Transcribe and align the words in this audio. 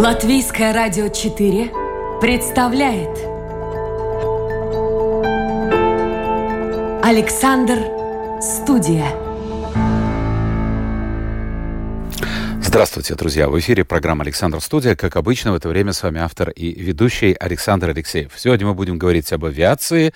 Латвийское 0.00 0.72
радио 0.72 1.08
4 1.08 1.66
представляет 2.22 3.10
Александр 7.04 7.76
Студия. 8.40 9.04
Здравствуйте, 12.62 13.14
друзья! 13.14 13.50
В 13.50 13.58
эфире 13.58 13.84
программа 13.84 14.22
«Александр 14.22 14.62
Студия». 14.62 14.96
Как 14.96 15.16
обычно, 15.16 15.52
в 15.52 15.56
это 15.56 15.68
время 15.68 15.92
с 15.92 16.02
вами 16.02 16.20
автор 16.20 16.48
и 16.48 16.72
ведущий 16.82 17.34
Александр 17.34 17.90
Алексеев. 17.90 18.32
Сегодня 18.38 18.68
мы 18.68 18.72
будем 18.72 18.96
говорить 18.96 19.30
об 19.34 19.44
авиации. 19.44 20.14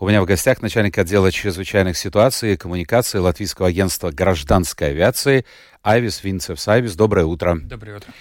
У 0.00 0.08
меня 0.08 0.22
в 0.22 0.24
гостях 0.24 0.60
начальник 0.60 0.98
отдела 0.98 1.30
чрезвычайных 1.30 1.96
ситуаций 1.96 2.54
и 2.54 2.56
коммуникации 2.56 3.18
Латвийского 3.18 3.68
агентства 3.68 4.10
гражданской 4.10 4.88
авиации 4.88 5.44
Айвис 5.84 6.24
Винцев. 6.24 6.66
Айвис, 6.66 6.96
доброе 6.96 7.26
утро. 7.26 7.56
Доброе 7.62 7.98
утро. 7.98 8.12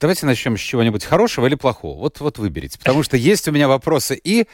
Давайте 0.00 0.26
начнем 0.26 0.56
с 0.56 0.60
чего-нибудь 0.60 1.04
хорошего 1.04 1.46
или 1.46 1.54
плохого. 1.54 1.98
Вот, 1.98 2.20
вот 2.20 2.38
выберите. 2.38 2.78
Потому 2.78 3.02
что 3.02 3.16
есть 3.16 3.48
у 3.48 3.52
меня 3.52 3.68
вопросы 3.68 4.20
и 4.22 4.46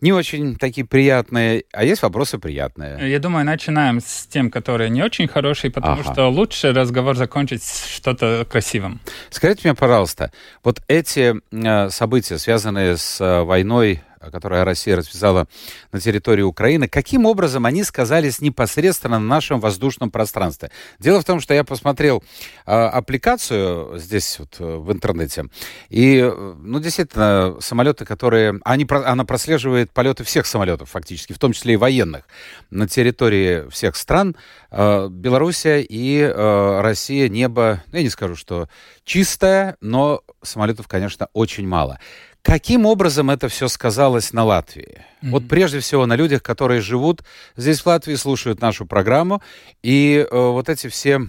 не 0.00 0.12
очень 0.12 0.56
такие 0.56 0.86
приятные, 0.86 1.64
а 1.72 1.84
есть 1.84 2.02
вопросы 2.02 2.38
приятные. 2.38 3.10
Я 3.10 3.18
думаю, 3.18 3.44
начинаем 3.44 4.00
с 4.00 4.26
тем, 4.26 4.50
которые 4.50 4.90
не 4.90 5.02
очень 5.02 5.28
хорошие, 5.28 5.70
потому 5.70 6.00
ага. 6.00 6.12
что 6.12 6.28
лучше 6.28 6.72
разговор 6.72 7.16
закончить 7.16 7.64
что-то 7.64 8.46
красивым. 8.50 9.00
Скажите 9.30 9.62
мне, 9.64 9.74
пожалуйста, 9.74 10.30
вот 10.62 10.82
эти 10.88 11.34
э, 11.50 11.90
события, 11.90 12.38
связанные 12.38 12.96
с 12.96 13.20
э, 13.20 13.42
войной 13.44 14.02
которое 14.30 14.64
Россия 14.64 14.96
развязала 14.96 15.46
на 15.92 16.00
территории 16.00 16.42
Украины, 16.42 16.88
каким 16.88 17.26
образом 17.26 17.66
они 17.66 17.84
сказались 17.84 18.40
непосредственно 18.40 19.18
на 19.18 19.26
нашем 19.26 19.60
воздушном 19.60 20.10
пространстве? 20.10 20.70
Дело 20.98 21.20
в 21.20 21.24
том, 21.24 21.40
что 21.40 21.54
я 21.54 21.64
посмотрел 21.64 22.22
э, 22.66 22.72
аппликацию 22.72 23.98
здесь 23.98 24.38
вот 24.38 24.56
э, 24.58 24.76
в 24.76 24.92
интернете, 24.92 25.46
и, 25.88 26.18
э, 26.18 26.54
ну, 26.58 26.80
действительно, 26.80 27.56
самолеты, 27.60 28.04
которые... 28.04 28.60
Они, 28.64 28.86
она 28.88 29.24
прослеживает 29.24 29.90
полеты 29.90 30.24
всех 30.24 30.46
самолетов 30.46 30.90
фактически, 30.90 31.32
в 31.32 31.38
том 31.38 31.52
числе 31.52 31.74
и 31.74 31.76
военных, 31.76 32.24
на 32.70 32.88
территории 32.88 33.68
всех 33.70 33.96
стран. 33.96 34.36
Э, 34.70 35.08
Белоруссия 35.10 35.80
и 35.80 36.20
э, 36.20 36.80
Россия 36.80 37.28
небо, 37.28 37.82
ну, 37.92 37.98
я 37.98 38.04
не 38.04 38.10
скажу, 38.10 38.36
что 38.36 38.68
чистое, 39.04 39.76
но 39.80 40.22
самолетов, 40.42 40.88
конечно, 40.88 41.28
очень 41.32 41.66
мало. 41.66 41.98
Каким 42.44 42.84
образом 42.84 43.30
это 43.30 43.48
все 43.48 43.68
сказалось 43.68 44.34
на 44.34 44.44
Латвии? 44.44 44.98
Mm-hmm. 45.22 45.30
Вот 45.30 45.48
прежде 45.48 45.80
всего 45.80 46.04
на 46.04 46.14
людях, 46.14 46.42
которые 46.42 46.82
живут 46.82 47.24
здесь 47.56 47.80
в 47.80 47.86
Латвии, 47.86 48.16
слушают 48.16 48.60
нашу 48.60 48.84
программу, 48.84 49.42
и 49.82 50.26
э, 50.30 50.36
вот 50.36 50.68
эти 50.68 50.88
все 50.88 51.22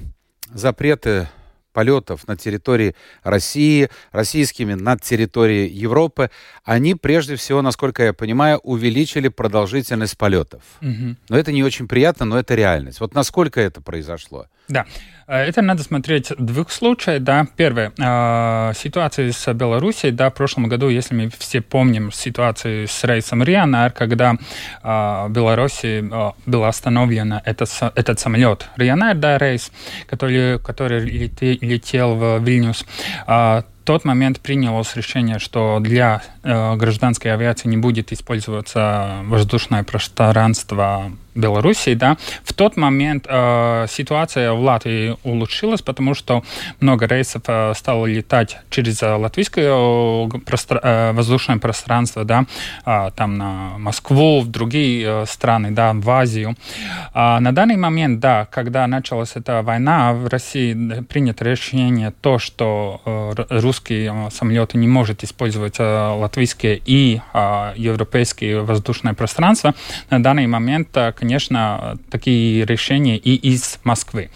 запреты 0.54 1.30
полетов 1.72 2.28
на 2.28 2.36
территории 2.36 2.96
России, 3.24 3.90
российскими 4.12 4.74
над 4.74 5.04
территорией 5.04 5.70
Европы, 5.70 6.32
они 6.66 6.96
прежде 6.96 7.38
всего, 7.38 7.62
насколько 7.62 8.04
я 8.04 8.12
понимаю, 8.12 8.60
увеличили 8.60 9.30
продолжительность 9.30 10.18
полетов. 10.18 10.64
Угу. 10.82 11.16
Но 11.30 11.38
это 11.38 11.54
не 11.54 11.64
очень 11.64 11.88
приятно, 11.88 12.26
но 12.26 12.38
это 12.38 12.56
реальность. 12.56 13.00
Вот 13.00 13.14
насколько 13.14 13.62
это 13.62 13.80
произошло? 13.82 14.48
Да, 14.68 14.86
это 15.34 15.62
надо 15.62 15.84
смотреть 15.84 16.32
двух 16.38 16.72
случаях. 16.72 17.24
Да. 17.24 17.48
Первое, 17.56 17.92
э, 17.98 18.74
ситуация 18.76 19.32
с 19.32 19.54
Белоруссией. 19.54 20.12
Да, 20.12 20.30
в 20.30 20.34
прошлом 20.34 20.68
году, 20.68 20.90
если 20.90 21.16
мы 21.16 21.30
все 21.38 21.62
помним 21.62 22.12
ситуацию 22.12 22.88
с 22.88 23.04
рейсом 23.04 23.42
Ryanair, 23.44 23.92
когда 23.92 24.36
э, 24.84 25.30
Беларуси 25.30 26.06
был 26.46 26.64
остановлен 26.64 27.34
этот, 27.44 27.70
этот 27.96 28.20
самолет 28.20 28.70
Ryanair, 28.78 29.16
да, 29.16 29.38
рейс, 29.38 29.72
который, 30.08 30.60
который 30.60 31.00
летел 31.02 32.16
в 32.16 32.40
Вильнюс, 32.40 32.86
тот 33.86 34.04
момент 34.04 34.42
принялось 34.42 34.96
решение, 34.96 35.40
что 35.40 35.80
для 35.80 36.22
э, 36.44 36.76
гражданской 36.76 37.32
авиации 37.32 37.70
не 37.70 37.78
будет 37.78 38.12
использоваться 38.12 39.22
воздушное 39.26 39.84
пространство 39.84 41.12
Белоруссии, 41.36 41.96
да, 41.96 42.18
в 42.44 42.54
тот 42.54 42.78
момент 42.78 43.26
э, 43.28 43.88
ситуация 43.90 44.54
в 44.54 44.62
Латвии 44.62 45.18
улучшилась, 45.24 45.82
потому 45.82 46.14
что 46.14 46.44
много 46.80 47.06
рейсов 47.08 47.44
э, 47.48 47.74
стало 47.76 48.06
летать 48.06 48.58
через 48.70 49.04
э, 49.04 49.14
латвийское 49.14 49.66
э, 49.66 50.28
простра- 50.46 50.80
э, 50.82 51.12
воздушное 51.12 51.58
пространство, 51.58 52.24
да, 52.24 52.46
э, 52.86 53.12
там 53.16 53.38
на 53.38 53.78
Москву, 53.78 54.42
в 54.42 54.48
другие 54.48 55.24
э, 55.24 55.26
страны, 55.28 55.72
да, 55.72 55.92
в 55.94 56.10
Азию. 56.10 56.56
А 57.14 57.42
на 57.42 57.52
данный 57.52 57.76
момент, 57.76 58.22
да, 58.22 58.46
когда 58.46 58.88
началась 58.88 59.34
эта 59.36 59.62
война, 59.62 60.14
в 60.14 60.28
России 60.30 61.02
принято 61.02 61.44
решение 61.44 62.14
то, 62.22 62.40
что 62.40 63.02
э, 63.06 63.60
русские 63.76 64.14
э, 64.14 64.32
самолеты 64.32 64.78
не 64.78 64.88
может 64.88 65.24
использовать 65.24 65.76
э, 65.80 65.84
латвийские 65.84 66.82
и 66.86 67.22
э, 67.34 67.74
европейские 67.76 68.62
воздушное 68.62 69.14
пространство. 69.14 69.74
На 70.10 70.24
данный 70.24 70.48
момент, 70.48 70.88
конечно, 71.16 71.98
такие 72.10 72.66
решения 72.66 73.18
и 73.18 73.36
из 73.36 73.80
Москвы. 73.84 74.30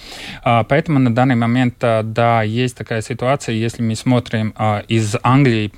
А, 0.43 0.63
поэтому 0.63 0.99
на 0.99 1.13
данный 1.13 1.35
момент, 1.35 1.75
а, 1.81 2.03
да, 2.03 2.43
есть 2.43 2.75
такая 2.75 3.01
ситуация, 3.01 3.55
если 3.55 3.81
мы 3.81 3.95
смотрим 3.95 4.53
а, 4.57 4.83
из 4.89 5.15
Англии, 5.23 5.71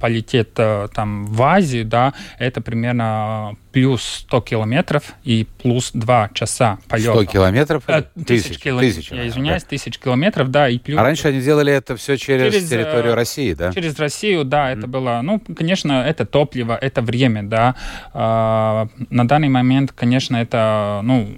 полететь 0.00 0.54
там 0.54 1.26
в 1.26 1.42
Азию, 1.42 1.84
да, 1.84 2.14
это 2.38 2.60
примерно 2.60 3.56
плюс 3.76 4.24
100 4.26 4.40
километров 4.40 5.12
и 5.22 5.46
плюс 5.62 5.90
2 5.92 6.30
часа 6.32 6.78
полета. 6.88 7.12
100 7.12 7.24
километров? 7.26 7.82
Э, 7.88 8.04
тысяч, 8.26 8.58
километров. 8.58 8.94
Тысяч, 8.96 9.12
я 9.12 9.28
извиняюсь, 9.28 9.64
да? 9.64 9.68
тысяч 9.68 9.98
километров, 9.98 10.50
да. 10.50 10.70
И 10.70 10.78
плюс... 10.78 10.98
А 10.98 11.02
раньше 11.02 11.28
они 11.28 11.42
делали 11.42 11.74
это 11.74 11.94
все 11.96 12.16
через, 12.16 12.54
через 12.54 12.70
территорию 12.70 13.12
э, 13.12 13.14
России, 13.14 13.52
да? 13.52 13.74
Через 13.74 13.98
Россию, 13.98 14.46
да, 14.46 14.70
это 14.70 14.86
mm. 14.86 14.90
было, 14.90 15.20
ну, 15.22 15.42
конечно, 15.54 15.92
это 15.92 16.24
топливо, 16.24 16.74
это 16.80 17.02
время, 17.02 17.42
да. 17.42 17.74
Э, 18.14 18.86
на 19.10 19.28
данный 19.28 19.50
момент, 19.50 19.92
конечно, 19.92 20.36
это, 20.36 21.00
ну, 21.04 21.36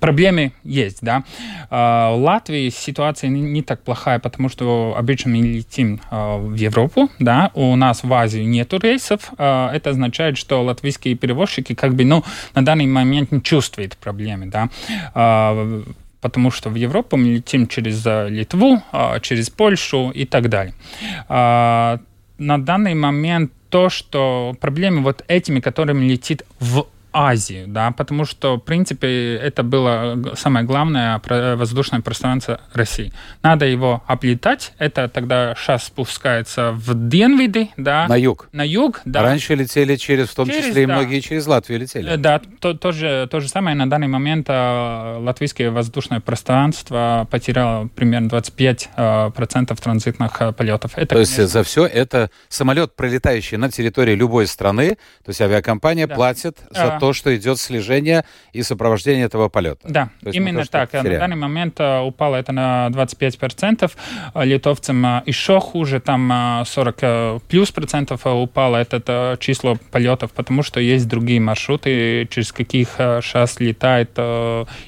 проблемы 0.00 0.52
есть, 0.64 0.98
да. 1.02 1.22
А, 1.70 2.12
в 2.12 2.22
Латвии 2.22 2.70
ситуация 2.70 3.30
не 3.30 3.62
так 3.62 3.82
плохая, 3.82 4.18
потому 4.18 4.48
что 4.48 4.94
обычно 4.96 5.30
мы 5.30 5.38
летим 5.38 6.00
а, 6.10 6.38
в 6.38 6.54
Европу, 6.54 7.10
да, 7.18 7.50
у 7.54 7.76
нас 7.76 8.02
в 8.02 8.12
Азию 8.12 8.48
нету 8.48 8.78
рейсов. 8.78 9.30
А, 9.38 9.70
это 9.72 9.90
означает, 9.90 10.36
что 10.36 10.62
латвийские 10.62 11.14
перевозчики 11.14 11.74
как 11.74 11.94
бы, 11.94 12.04
ну, 12.04 12.24
на 12.54 12.64
данный 12.64 12.86
момент 12.86 13.30
не 13.30 13.42
чувствуют 13.42 13.96
проблемы, 13.96 14.46
да 14.46 14.68
потому 16.20 16.50
что 16.50 16.68
в 16.68 16.74
Европу 16.74 17.16
мы 17.16 17.36
летим 17.36 17.66
через 17.66 18.04
Литву, 18.04 18.82
через 19.22 19.48
Польшу 19.48 20.10
и 20.10 20.26
так 20.26 20.50
далее. 20.50 20.74
На 21.28 21.98
данный 22.38 22.94
момент 22.94 23.52
то, 23.70 23.88
что 23.88 24.54
проблемы 24.60 25.02
вот 25.02 25.24
этими, 25.28 25.60
которыми 25.60 26.04
летит 26.04 26.44
в 26.58 26.86
Азию, 27.12 27.66
да, 27.68 27.90
потому 27.90 28.24
что, 28.24 28.56
в 28.56 28.60
принципе, 28.60 29.36
это 29.36 29.62
было 29.62 30.34
самое 30.34 30.64
главное 30.64 31.20
воздушное 31.56 32.00
пространство 32.00 32.60
России. 32.72 33.12
Надо 33.42 33.66
его 33.66 34.02
облетать, 34.06 34.72
это 34.78 35.08
тогда 35.08 35.54
сейчас 35.56 35.84
спускается 35.84 36.72
в 36.72 37.08
Денвиды, 37.08 37.70
да. 37.76 38.06
На 38.08 38.16
юг. 38.16 38.48
На 38.52 38.66
юг, 38.66 39.00
да. 39.04 39.22
Раньше 39.22 39.54
летели 39.54 39.96
через, 39.96 40.28
в 40.28 40.34
том 40.34 40.48
через, 40.48 40.66
числе, 40.66 40.74
да. 40.74 40.80
и 40.82 40.86
многие 40.86 41.20
через 41.20 41.46
Латвию 41.46 41.80
летели. 41.80 42.16
Да, 42.16 42.40
то, 42.60 42.74
то, 42.74 42.92
же, 42.92 43.28
то 43.30 43.40
же 43.40 43.48
самое. 43.48 43.76
На 43.76 43.88
данный 43.88 44.08
момент 44.08 44.46
э, 44.48 45.16
латвийское 45.20 45.70
воздушное 45.70 46.20
пространство 46.20 47.26
потеряло 47.30 47.88
примерно 47.88 48.28
25% 48.28 48.88
э, 48.96 49.30
процентов 49.32 49.80
транзитных 49.80 50.40
э, 50.40 50.52
полетов. 50.52 50.92
Это, 50.96 51.14
то 51.14 51.18
есть 51.18 51.36
за 51.36 51.62
все 51.62 51.86
это 51.86 52.30
самолет, 52.48 52.94
пролетающий 52.94 53.56
на 53.56 53.70
территории 53.70 54.14
любой 54.14 54.46
страны, 54.46 54.96
то 55.24 55.28
есть 55.28 55.40
авиакомпания 55.40 56.06
да. 56.06 56.14
платит 56.14 56.58
за 56.70 56.98
то, 57.00 57.12
что 57.12 57.34
идет 57.36 57.58
слежение 57.58 58.24
и 58.52 58.62
сопровождение 58.62 59.24
этого 59.24 59.48
полета. 59.48 59.80
Да, 59.88 60.10
именно 60.32 60.64
то, 60.64 60.70
так. 60.70 60.92
На 60.92 61.02
данный 61.02 61.36
момент 61.36 61.80
э, 61.80 62.00
упало 62.00 62.36
это 62.36 62.52
на 62.52 62.88
25%. 62.90 63.90
Э, 64.34 64.44
литовцам 64.44 65.04
э, 65.06 65.22
еще 65.26 65.60
хуже, 65.60 66.00
там 66.00 66.64
40 66.64 67.42
плюс 67.44 67.70
процентов 67.72 68.26
упало 68.26 68.76
это 68.76 69.36
число 69.40 69.76
полетов, 69.90 70.32
потому 70.32 70.62
что 70.62 70.80
есть 70.80 71.08
другие 71.08 71.40
маршруты, 71.40 72.28
через 72.30 72.52
каких 72.52 72.88
сейчас 72.96 73.60
летает 73.60 74.18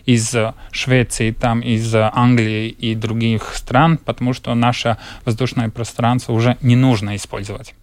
из 0.06 0.34
Швеции, 0.70 1.30
там 1.30 1.60
из 1.60 1.94
Англии 1.94 2.68
и 2.68 2.94
других 2.94 3.54
стран, 3.54 3.98
потому 3.98 4.34
что 4.34 4.54
наше 4.54 4.98
воздушное 5.24 5.70
пространство 5.70 6.32
уже 6.32 6.56
не 6.60 6.76
нужно 6.76 7.16
использовать. 7.16 7.74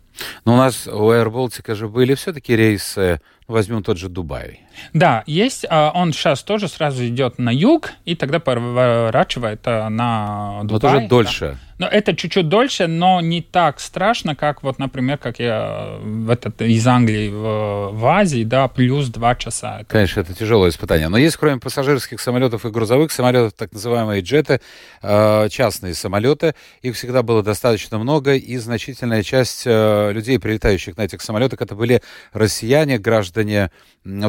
Но 0.45 0.53
у 0.53 0.57
нас 0.57 0.87
у 0.87 1.11
Air 1.11 1.27
Baltic 1.31 1.75
же 1.75 1.87
были 1.87 2.13
все-таки 2.15 2.55
рейсы 2.55 3.21
Возьмем 3.49 3.81
тот 3.81 3.97
же 3.97 4.09
Дубай. 4.09 4.59
Да, 4.93 5.23
есть. 5.25 5.65
А, 5.67 5.91
он 5.95 6.13
сейчас 6.13 6.43
тоже 6.43 6.67
сразу 6.67 7.05
идет 7.07 7.39
на 7.39 7.49
юг 7.49 7.93
и 8.05 8.13
тогда 8.13 8.39
поворачивает 8.39 9.61
а, 9.65 9.89
на 9.89 10.59
Дубай. 10.65 10.73
Но 10.73 10.79
тоже 10.79 11.07
дольше. 11.07 11.57
Да. 11.59 11.68
Но 11.79 11.87
это 11.87 12.13
чуть-чуть 12.13 12.49
дольше, 12.49 12.87
но 12.87 13.21
не 13.21 13.41
так 13.41 13.79
страшно, 13.79 14.35
как 14.35 14.63
вот, 14.63 14.79
например, 14.79 15.17
как 15.17 15.39
я 15.39 15.97
в 16.01 16.29
этот, 16.29 16.61
из 16.61 16.85
Англии 16.85 17.29
в, 17.29 17.91
в 17.93 18.05
Азии, 18.05 18.43
да, 18.43 18.67
плюс 18.67 19.07
два 19.07 19.33
часа. 19.35 19.83
Конечно, 19.87 20.19
это 20.19 20.33
тяжелое 20.33 20.71
испытание. 20.71 21.07
Но 21.07 21.17
есть, 21.17 21.37
кроме 21.37 21.57
пассажирских 21.57 22.19
самолетов 22.19 22.65
и 22.65 22.69
грузовых 22.69 23.13
самолетов, 23.13 23.53
так 23.53 23.71
называемые 23.71 24.21
джеты, 24.21 24.59
э, 25.01 25.47
частные 25.49 25.93
самолеты. 25.93 26.53
Их 26.81 26.95
всегда 26.95 27.23
было 27.23 27.41
достаточно 27.43 27.97
много, 27.97 28.35
и 28.35 28.57
значительная 28.57 29.23
часть 29.23 29.63
э, 29.65 30.11
людей, 30.11 30.37
прилетающих 30.37 30.97
на 30.97 31.03
этих 31.03 31.21
самолетах, 31.21 31.61
это 31.61 31.75
были 31.75 32.01
россияне, 32.33 32.97
граждане 32.97 33.71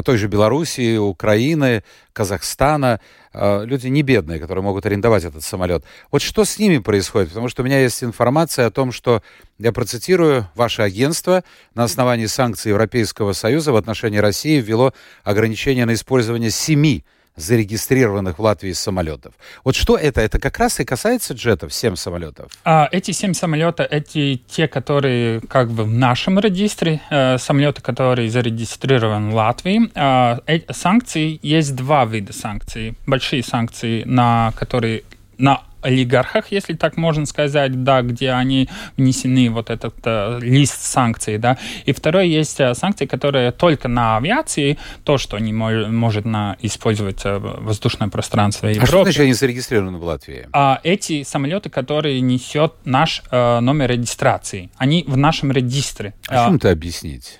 той 0.05 0.17
же 0.17 0.27
Белоруссии, 0.27 0.97
Украины, 0.97 1.83
Казахстана, 2.13 2.99
э, 3.33 3.65
люди 3.65 3.87
не 3.87 4.01
бедные, 4.01 4.39
которые 4.39 4.63
могут 4.63 4.85
арендовать 4.85 5.23
этот 5.23 5.43
самолет. 5.43 5.83
Вот 6.11 6.21
что 6.21 6.45
с 6.45 6.57
ними 6.59 6.77
происходит? 6.79 7.29
Потому 7.29 7.49
что 7.49 7.61
у 7.61 7.65
меня 7.65 7.79
есть 7.79 8.03
информация 8.03 8.67
о 8.67 8.71
том, 8.71 8.91
что, 8.91 9.21
я 9.57 9.71
процитирую, 9.71 10.47
ваше 10.55 10.81
агентство 10.81 11.43
на 11.75 11.83
основании 11.83 12.25
санкций 12.25 12.69
Европейского 12.69 13.33
Союза 13.33 13.71
в 13.71 13.75
отношении 13.75 14.17
России 14.17 14.59
ввело 14.59 14.93
ограничение 15.23 15.85
на 15.85 15.93
использование 15.93 16.51
семи 16.51 17.03
зарегистрированных 17.35 18.39
в 18.39 18.41
Латвии 18.41 18.73
самолетов. 18.73 19.33
Вот 19.63 19.75
что 19.75 19.97
это? 19.97 20.21
Это 20.21 20.39
как 20.39 20.57
раз 20.57 20.79
и 20.79 20.85
касается 20.85 21.33
джетов, 21.33 21.73
семь 21.73 21.95
самолетов? 21.95 22.51
А, 22.63 22.87
эти 22.91 23.11
семь 23.11 23.33
самолетов, 23.33 23.87
эти 23.89 24.41
те, 24.47 24.67
которые 24.67 25.41
как 25.41 25.71
бы 25.71 25.83
в 25.83 25.91
нашем 25.91 26.39
регистре, 26.39 27.01
э, 27.09 27.37
самолеты, 27.37 27.81
которые 27.81 28.29
зарегистрированы 28.29 29.31
в 29.31 29.35
Латвии. 29.35 29.89
Э, 29.95 30.39
э, 30.45 30.73
санкции, 30.73 31.39
есть 31.41 31.75
два 31.75 32.05
вида 32.05 32.33
санкций. 32.33 32.95
Большие 33.05 33.43
санкции, 33.43 34.03
на 34.03 34.53
которые 34.57 35.03
на 35.37 35.63
олигархах, 35.81 36.51
если 36.51 36.73
так 36.73 36.97
можно 36.97 37.25
сказать, 37.25 37.83
да, 37.83 38.01
где 38.01 38.31
они 38.31 38.69
внесены 38.97 39.49
вот 39.49 39.69
этот 39.69 39.95
э, 40.05 40.39
лист 40.41 40.81
санкций, 40.81 41.37
да. 41.37 41.57
И 41.85 41.93
второе 41.93 42.25
есть 42.25 42.59
э, 42.59 42.73
санкции, 42.73 43.05
которые 43.05 43.51
только 43.51 43.87
на 43.87 44.17
авиации, 44.17 44.77
то, 45.03 45.17
что 45.17 45.37
они 45.37 45.53
мож, 45.53 45.87
может 45.87 46.25
на, 46.25 46.57
использовать 46.61 47.25
э, 47.25 47.37
воздушное 47.37 48.07
пространство 48.09 48.67
Европы. 48.67 48.83
А 48.83 48.87
что 48.87 49.03
значит 49.03 49.21
они 49.21 49.33
зарегистрированы 49.33 49.97
в 49.97 50.03
Латвии? 50.03 50.47
А, 50.53 50.79
эти 50.83 51.23
самолеты, 51.23 51.69
которые 51.69 52.21
несет 52.21 52.73
наш 52.85 53.23
э, 53.31 53.59
номер 53.59 53.91
регистрации, 53.91 54.69
они 54.77 55.03
в 55.07 55.17
нашем 55.17 55.51
регистре. 55.51 56.13
А, 56.27 56.43
а 56.43 56.47
чем 56.47 56.55
это 56.55 56.71
объяснить? 56.71 57.39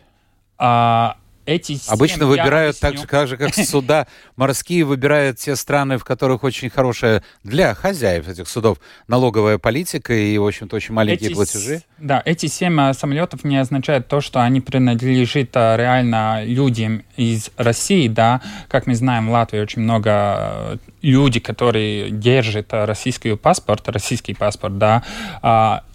А, 0.58 1.18
эти 1.46 1.80
Обычно 1.88 2.26
выбирают 2.26 2.80
так 2.80 2.98
же, 2.98 3.08
как 3.08 3.28
же, 3.28 3.38
как 3.38 3.54
суда 3.56 4.08
морские 4.36 4.84
выбирают 4.84 5.38
те 5.38 5.56
страны, 5.56 5.98
в 5.98 6.04
которых 6.04 6.44
очень 6.44 6.70
хорошая 6.70 7.24
для 7.44 7.74
хозяев 7.74 8.28
этих 8.28 8.48
судов 8.48 8.80
налоговая 9.08 9.58
политика 9.58 10.14
и, 10.14 10.38
в 10.38 10.46
общем-то, 10.46 10.76
очень 10.76 10.94
маленькие 10.94 11.30
эти, 11.30 11.36
платежи. 11.36 11.82
Да, 11.98 12.22
эти 12.26 12.46
семь 12.46 12.80
а, 12.80 12.94
самолетов 12.94 13.44
не 13.44 13.58
означают 13.58 14.08
то, 14.08 14.22
что 14.22 14.42
они 14.42 14.62
принадлежат 14.62 15.50
а, 15.56 15.76
реально 15.78 16.44
людям 16.44 17.04
из 17.18 17.50
России, 17.58 18.08
да. 18.08 18.42
Как 18.68 18.88
мы 18.88 18.96
знаем, 18.96 19.28
в 19.28 19.32
Латвии 19.32 19.60
очень 19.60 19.82
много 19.82 20.12
а, 20.12 20.78
люди, 21.02 21.40
которые 21.40 22.12
держат 22.12 22.68
российский 22.72 23.36
паспорт, 23.36 23.88
российский 23.90 24.34
паспорт, 24.34 24.78
да, 24.78 25.04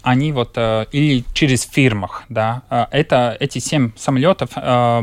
они 0.01 0.31
вот 0.31 0.57
или 0.57 1.23
через 1.33 1.63
фирмах, 1.63 2.23
да, 2.29 2.63
это 2.91 3.35
эти 3.39 3.59
семь 3.59 3.91
самолетов 3.95 4.49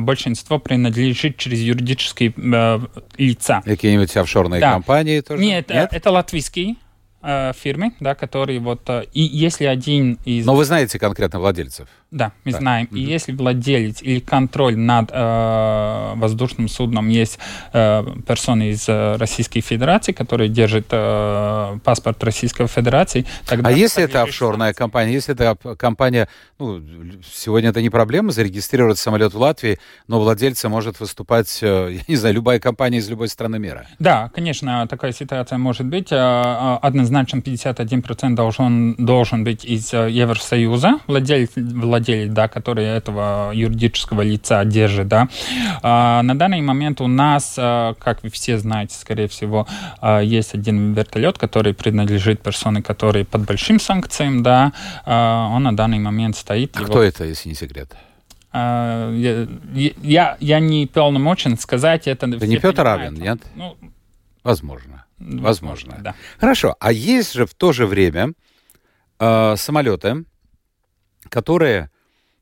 большинство 0.04 0.58
принадлежит 0.58 1.36
через 1.36 1.60
юридические 1.60 2.32
э, 2.36 2.80
лица. 3.18 3.62
Какие-нибудь 3.64 4.16
офшорные 4.16 4.60
да. 4.60 4.72
компании 4.72 5.20
тоже? 5.20 5.42
Нет, 5.42 5.68
Нет? 5.68 5.88
это 5.92 6.10
латвийские 6.10 6.76
э, 7.22 7.52
фирмы, 7.58 7.92
да, 8.00 8.14
которые 8.14 8.60
вот... 8.60 8.88
Э, 8.88 9.04
и 9.12 9.22
если 9.22 9.64
один 9.64 10.18
из... 10.24 10.46
Но 10.46 10.54
вы 10.54 10.64
знаете 10.64 10.98
конкретно 10.98 11.40
владельцев? 11.40 11.88
Да, 12.14 12.30
мы 12.44 12.52
да. 12.52 12.58
знаем. 12.58 12.86
Mm-hmm. 12.86 12.96
И 12.96 13.00
если 13.00 13.32
владелец 13.32 14.00
или 14.00 14.20
контроль 14.20 14.76
над 14.76 15.10
э, 15.12 16.12
воздушным 16.14 16.68
судном 16.68 17.08
есть 17.08 17.40
э, 17.72 18.04
персоны 18.24 18.70
из 18.70 18.88
э, 18.88 19.16
Российской 19.16 19.60
Федерации, 19.60 20.12
которые 20.12 20.48
держат 20.48 20.86
э, 20.92 21.78
паспорт 21.82 22.22
Российской 22.22 22.68
Федерации, 22.68 23.26
тогда... 23.48 23.68
А 23.68 23.72
если 23.72 24.04
это 24.04 24.22
офшорная 24.22 24.68
санкции. 24.68 24.78
компания, 24.78 25.12
если 25.12 25.34
это 25.34 25.56
компания, 25.74 26.28
ну, 26.60 26.80
сегодня 27.34 27.70
это 27.70 27.82
не 27.82 27.90
проблема 27.90 28.30
зарегистрировать 28.30 28.98
самолет 28.98 29.34
в 29.34 29.38
Латвии, 29.38 29.80
но 30.06 30.20
владельца 30.20 30.68
может 30.68 31.00
выступать, 31.00 31.58
э, 31.62 31.94
я 31.94 32.00
не 32.06 32.14
знаю, 32.14 32.36
любая 32.36 32.60
компания 32.60 32.98
из 32.98 33.10
любой 33.10 33.26
страны 33.26 33.58
мира. 33.58 33.88
Да, 33.98 34.30
конечно, 34.32 34.86
такая 34.86 35.10
ситуация 35.10 35.58
может 35.58 35.86
быть. 35.86 36.12
Э, 36.12 36.14
э 36.14 36.78
однозначно 36.80 37.38
51% 37.38 38.36
должен, 38.36 38.94
должен 38.94 39.42
быть 39.42 39.64
из 39.64 39.92
Евросоюза, 39.92 41.00
владелец, 41.08 41.50
владелец 41.56 42.03
владелец, 42.04 42.32
да, 42.32 42.48
который 42.48 42.84
этого 42.84 43.52
юридического 43.54 44.22
лица 44.22 44.64
держит, 44.64 45.08
да. 45.08 45.28
А, 45.82 46.22
на 46.22 46.34
данный 46.34 46.60
момент 46.60 47.00
у 47.00 47.06
нас, 47.06 47.56
а, 47.58 47.94
как 47.94 48.22
вы 48.22 48.30
все 48.30 48.58
знаете, 48.58 48.94
скорее 48.94 49.28
всего, 49.28 49.66
а, 50.00 50.20
есть 50.20 50.54
один 50.54 50.92
вертолет, 50.92 51.38
который 51.38 51.74
принадлежит 51.74 52.40
персоне, 52.40 52.82
который 52.82 53.24
под 53.24 53.46
большим 53.46 53.80
санкциям, 53.80 54.42
да, 54.42 54.72
он 55.06 55.62
на 55.62 55.76
данный 55.76 55.98
момент 55.98 56.36
стоит. 56.36 56.76
А 56.76 56.80
его... 56.80 56.90
кто 56.90 57.02
это, 57.02 57.24
если 57.24 57.48
не 57.48 57.54
секрет? 57.54 57.94
А, 58.52 59.12
я, 59.12 59.46
я, 60.02 60.36
я 60.40 60.60
не 60.60 60.86
полномочен 60.86 61.58
сказать 61.58 62.06
это. 62.06 62.26
Это 62.26 62.46
не 62.46 62.58
Петр 62.58 62.82
Равин, 62.82 63.14
нет? 63.14 63.40
Ну, 63.56 63.76
Возможно. 64.44 65.06
Возможно. 65.18 65.96
Да. 66.00 66.14
Хорошо. 66.38 66.76
А 66.78 66.92
есть 66.92 67.32
же 67.32 67.46
в 67.46 67.54
то 67.54 67.72
же 67.72 67.86
время 67.86 68.34
э, 69.18 69.56
самолеты, 69.56 70.24
которые 71.30 71.90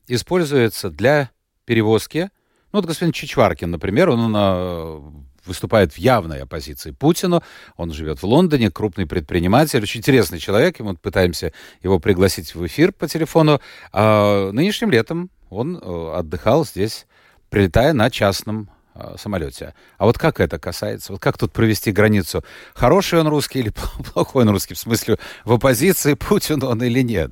используется 0.07 0.89
для 0.89 1.31
перевозки. 1.65 2.29
Ну, 2.71 2.79
вот 2.79 2.85
господин 2.85 3.13
Чичваркин, 3.13 3.69
например, 3.69 4.09
он, 4.09 4.19
он 4.19 4.33
э, 4.35 5.01
выступает 5.45 5.93
в 5.93 5.97
явной 5.97 6.41
оппозиции 6.41 6.91
Путину. 6.91 7.43
Он 7.77 7.91
живет 7.91 8.21
в 8.21 8.25
Лондоне, 8.25 8.71
крупный 8.71 9.05
предприниматель, 9.05 9.81
очень 9.81 9.99
интересный 9.99 10.39
человек. 10.39 10.79
И 10.79 10.83
мы 10.83 10.95
пытаемся 10.95 11.53
его 11.81 11.99
пригласить 11.99 12.55
в 12.55 12.65
эфир 12.65 12.91
по 12.91 13.07
телефону. 13.07 13.61
А 13.91 14.51
нынешним 14.51 14.91
летом 14.91 15.29
он 15.49 15.77
э, 15.77 16.13
отдыхал 16.15 16.65
здесь, 16.65 17.05
прилетая 17.49 17.93
на 17.93 18.09
частном 18.09 18.69
э, 18.95 19.15
самолете. 19.17 19.75
А 19.97 20.05
вот 20.05 20.17
как 20.17 20.39
это 20.39 20.59
касается? 20.59 21.11
Вот 21.11 21.21
как 21.21 21.37
тут 21.37 21.51
провести 21.51 21.91
границу? 21.91 22.43
Хороший 22.73 23.19
он 23.19 23.27
русский 23.27 23.59
или 23.59 23.73
плохой 24.13 24.43
он 24.43 24.49
русский? 24.49 24.73
В 24.73 24.79
смысле, 24.79 25.19
в 25.45 25.53
оппозиции 25.53 26.15
Путину 26.15 26.67
он 26.67 26.81
или 26.81 27.01
нет? 27.01 27.31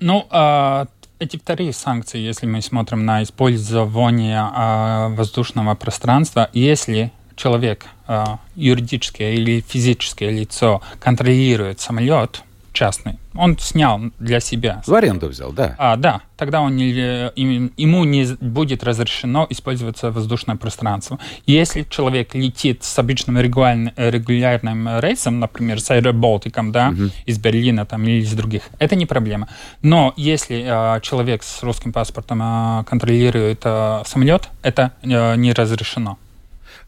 Ну, 0.00 0.26
а, 0.30 0.86
эти 1.20 1.36
вторые 1.36 1.72
санкции, 1.72 2.18
если 2.18 2.46
мы 2.46 2.62
смотрим 2.62 3.04
на 3.04 3.22
использование 3.22 4.40
э, 4.40 5.14
воздушного 5.14 5.74
пространства, 5.74 6.48
если 6.54 7.12
человек, 7.36 7.84
э, 8.08 8.24
юридическое 8.56 9.34
или 9.34 9.60
физическое 9.60 10.30
лицо, 10.30 10.80
контролирует 10.98 11.78
самолет, 11.78 12.42
частный. 12.72 13.18
Он 13.34 13.58
снял 13.58 14.00
для 14.18 14.40
себя. 14.40 14.82
В 14.86 14.94
аренду 14.94 15.28
взял, 15.28 15.52
да. 15.52 15.74
А, 15.78 15.96
да. 15.96 16.22
Тогда 16.36 16.62
он 16.62 16.74
не, 16.76 16.90
ему 16.90 18.04
не 18.04 18.26
будет 18.40 18.82
разрешено 18.82 19.46
использоваться 19.50 20.10
воздушное 20.10 20.56
пространство. 20.56 21.18
Если 21.46 21.86
человек 21.88 22.34
летит 22.34 22.82
с 22.82 22.98
обычным 22.98 23.38
регулярным, 23.38 23.92
регулярным 23.96 25.00
рейсом, 25.00 25.38
например, 25.38 25.80
с 25.80 25.90
Аэроболтиком, 25.90 26.72
да, 26.72 26.88
угу. 26.88 27.10
из 27.26 27.38
Берлина 27.38 27.84
там, 27.84 28.04
или 28.04 28.22
из 28.22 28.32
других, 28.32 28.62
это 28.78 28.96
не 28.96 29.06
проблема. 29.06 29.48
Но 29.82 30.14
если 30.16 30.64
э, 30.66 31.00
человек 31.02 31.42
с 31.42 31.62
русским 31.62 31.92
паспортом 31.92 32.40
э, 32.42 32.84
контролирует 32.84 33.60
э, 33.64 34.02
самолет, 34.06 34.48
это 34.62 34.92
э, 35.02 35.36
не 35.36 35.52
разрешено. 35.52 36.18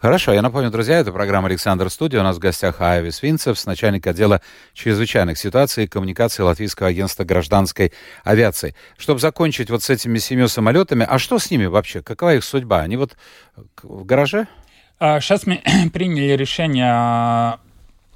Хорошо, 0.03 0.33
я 0.33 0.43
напомню, 0.43 0.69
друзья, 0.69 0.99
это 0.99 1.13
программа 1.13 1.47
«Александр 1.47 1.89
Студия». 1.89 2.19
У 2.19 2.25
нас 2.25 2.35
в 2.35 2.41
гостях 2.41 2.81
Айвис 2.81 3.23
Винцев, 3.23 3.65
начальник 3.67 4.05
отдела 4.05 4.41
чрезвычайных 4.75 5.39
ситуаций 5.39 5.85
и 5.85 5.87
коммуникации 5.87 6.43
Латвийского 6.43 6.89
агентства 6.89 7.23
гражданской 7.23 7.93
авиации. 8.25 8.75
Чтобы 8.99 9.21
закончить 9.21 9.71
вот 9.71 9.85
с 9.85 9.91
этими 9.91 10.19
семью 10.19 10.49
самолетами, 10.49 11.07
а 11.09 11.21
что 11.21 11.39
с 11.39 11.53
ними 11.53 11.67
вообще? 11.67 12.03
Какова 12.03 12.35
их 12.35 12.43
судьба? 12.43 12.81
Они 12.81 12.97
вот 12.97 13.17
в 13.85 14.05
гараже? 14.05 14.49
Сейчас 14.99 15.43
а, 15.47 15.51
мы 15.51 15.63
приняли 15.93 16.33
решение 16.33 16.91
а, 16.93 17.61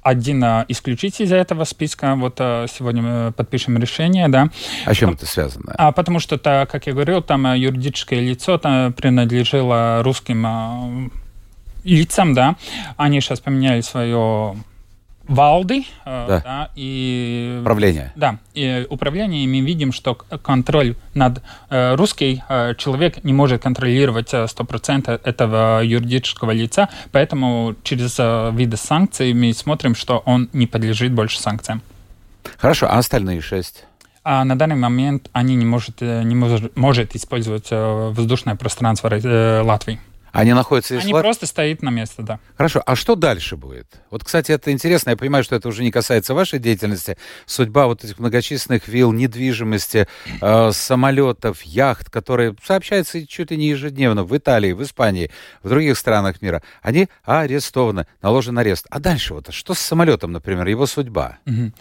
один 0.01 0.43
а, 0.43 0.65
исключить 0.67 1.21
из 1.21 1.31
этого 1.31 1.63
списка. 1.63 2.15
Вот 2.15 2.35
сегодня 2.37 3.01
мы 3.01 3.31
подпишем 3.31 3.77
решение, 3.77 4.27
да. 4.27 4.49
А 4.83 4.93
чем 4.93 5.11
это 5.11 5.25
связано? 5.25 5.73
А, 5.77 5.93
потому 5.93 6.19
что, 6.19 6.37
как 6.37 6.85
я 6.85 6.91
говорил, 6.91 7.21
там 7.21 7.53
юридическое 7.53 8.19
лицо 8.19 8.57
там 8.57 8.91
принадлежало 8.91 10.03
русским 10.03 11.13
лицам, 11.83 12.33
да, 12.33 12.55
они 12.97 13.21
сейчас 13.21 13.39
поменяли 13.39 13.81
свое 13.81 14.55
Валды 15.27 15.85
Да. 16.05 16.27
да. 16.27 16.39
Да, 16.39 16.69
и 16.75 17.57
Управление. 17.61 18.13
Да, 18.15 18.37
и 18.53 18.87
управление, 18.89 19.43
и 19.43 19.47
мы 19.47 19.59
видим, 19.59 19.91
что 19.91 20.15
контроль 20.15 20.95
над 21.13 21.43
э, 21.69 21.95
русский 21.95 22.43
э, 22.47 22.75
человек 22.77 23.23
не 23.23 23.33
может 23.33 23.61
контролировать 23.61 24.33
э, 24.33 24.45
100% 24.45 25.19
этого 25.23 25.81
юридического 25.83 26.51
лица, 26.51 26.87
поэтому 27.11 27.75
через 27.83 28.15
э, 28.19 28.51
виды 28.53 28.77
санкций 28.77 29.33
мы 29.33 29.53
смотрим, 29.53 29.95
что 29.95 30.23
он 30.25 30.49
не 30.53 30.65
подлежит 30.65 31.11
больше 31.11 31.39
санкциям. 31.39 31.81
Хорошо, 32.57 32.87
а 32.89 32.97
остальные 32.97 33.41
шесть? 33.41 33.83
А 34.23 34.43
на 34.43 34.57
данный 34.57 34.75
момент 34.75 35.29
они 35.33 35.55
не 35.55 35.65
может, 35.65 36.01
э, 36.01 36.23
не 36.23 36.35
может, 36.35 36.75
может 36.77 37.15
использовать 37.15 37.67
э, 37.71 38.11
воздушное 38.13 38.55
пространство 38.55 39.09
э, 39.09 39.61
Латвии. 39.61 39.99
Они 40.37 40.53
находятся 40.53 40.93
здесь 40.93 41.05
Они 41.05 41.13
в 41.13 41.15
Лат- 41.15 41.23
просто 41.23 41.47
стоят 41.47 41.81
на 41.81 41.89
месте, 41.89 42.21
да. 42.21 42.39
Хорошо, 42.55 42.83
а 42.85 42.95
что 42.95 43.15
дальше 43.15 43.57
будет? 43.57 43.87
Вот, 44.11 44.23
кстати, 44.23 44.51
это 44.51 44.71
интересно, 44.71 45.09
я 45.09 45.17
понимаю, 45.17 45.43
что 45.43 45.55
это 45.55 45.67
уже 45.67 45.81
не 45.83 45.89
касается 45.91 46.35
вашей 46.35 46.59
деятельности. 46.59 47.17
Судьба 47.47 47.87
вот 47.87 48.03
этих 48.03 48.19
многочисленных 48.19 48.87
вилл, 48.87 49.11
недвижимости, 49.13 50.07
э, 50.39 50.71
самолетов, 50.73 51.63
яхт, 51.63 52.11
которые 52.11 52.55
сообщаются 52.63 53.25
чуть 53.25 53.49
ли 53.49 53.57
не 53.57 53.69
ежедневно 53.69 54.23
в 54.23 54.37
Италии, 54.37 54.73
в 54.73 54.83
Испании, 54.83 55.31
в 55.63 55.69
других 55.69 55.97
странах 55.97 56.39
мира, 56.43 56.61
они 56.83 57.07
арестованы, 57.23 58.05
наложен 58.21 58.59
арест. 58.59 58.85
А 58.91 58.99
дальше 58.99 59.33
вот 59.33 59.51
что 59.51 59.73
с 59.73 59.79
самолетом, 59.79 60.31
например, 60.33 60.67
его 60.67 60.85
судьба? 60.85 61.39
Мгм. 61.45 61.73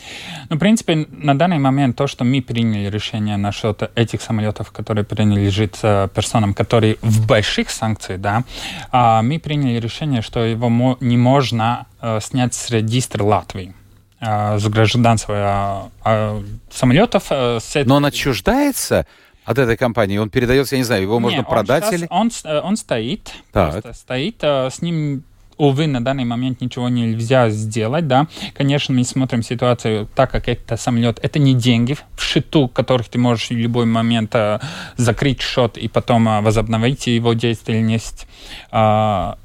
Ну, 0.48 0.56
в 0.56 0.58
принципе, 0.58 1.06
на 1.10 1.36
данный 1.38 1.58
момент 1.58 1.96
то, 1.96 2.06
что 2.06 2.24
мы 2.24 2.40
приняли 2.40 2.88
решение 2.88 3.36
насчет 3.36 3.90
этих 3.94 4.22
самолетов, 4.22 4.72
которые 4.72 5.04
принадлежат 5.04 5.78
э, 5.82 6.08
персонам, 6.14 6.54
которые 6.54 6.96
в 7.02 7.26
больших 7.26 7.68
санкциях, 7.68 8.20
да, 8.20 8.44
а, 8.92 9.22
мы 9.22 9.38
приняли 9.38 9.78
решение, 9.80 10.22
что 10.22 10.44
его 10.44 10.68
мо- 10.68 10.96
не 11.00 11.16
можно 11.16 11.86
э, 12.00 12.20
снять 12.20 12.54
с 12.54 12.70
регистра 12.70 13.22
Латвии 13.22 13.74
э, 14.20 14.58
с 14.58 14.66
гражданства 14.68 15.34
а, 15.38 15.88
а, 16.04 16.42
самолетов. 16.70 17.24
э, 17.30 17.58
с 17.60 17.76
этой- 17.76 17.86
Но 17.88 17.96
он 17.96 18.04
отчуждается 18.06 19.06
от 19.44 19.58
этой 19.58 19.76
компании, 19.76 20.18
он 20.18 20.30
передается, 20.30 20.74
я 20.74 20.78
не 20.80 20.84
знаю, 20.84 21.02
его 21.02 21.20
можно 21.20 21.36
Не, 21.36 21.40
он 21.40 21.44
продать 21.50 21.84
щас- 21.84 21.92
или... 21.94 22.06
Он, 22.10 22.30
он 22.64 22.76
стоит, 22.76 23.32
стоит, 23.94 24.42
с 24.42 24.82
ним 24.82 25.22
Увы, 25.58 25.86
на 25.86 26.04
данный 26.04 26.24
момент 26.24 26.60
ничего 26.60 26.88
нельзя 26.90 27.48
сделать, 27.48 28.06
да. 28.06 28.26
Конечно, 28.54 28.94
мы 28.94 29.04
смотрим 29.04 29.42
ситуацию 29.42 30.06
так, 30.14 30.30
как 30.30 30.48
это 30.48 30.76
самолет. 30.76 31.18
Это 31.22 31.38
не 31.38 31.54
деньги 31.54 31.96
в 32.14 32.22
счету, 32.22 32.68
которых 32.68 33.08
ты 33.08 33.18
можешь 33.18 33.48
в 33.48 33.52
любой 33.52 33.86
момент 33.86 34.34
э, 34.34 34.58
закрыть 34.96 35.40
счет 35.40 35.78
и 35.78 35.88
потом 35.88 36.28
э, 36.28 36.40
возобновить 36.42 37.06
его 37.06 37.32
деятельность. 37.32 38.26
А, 38.70 39.38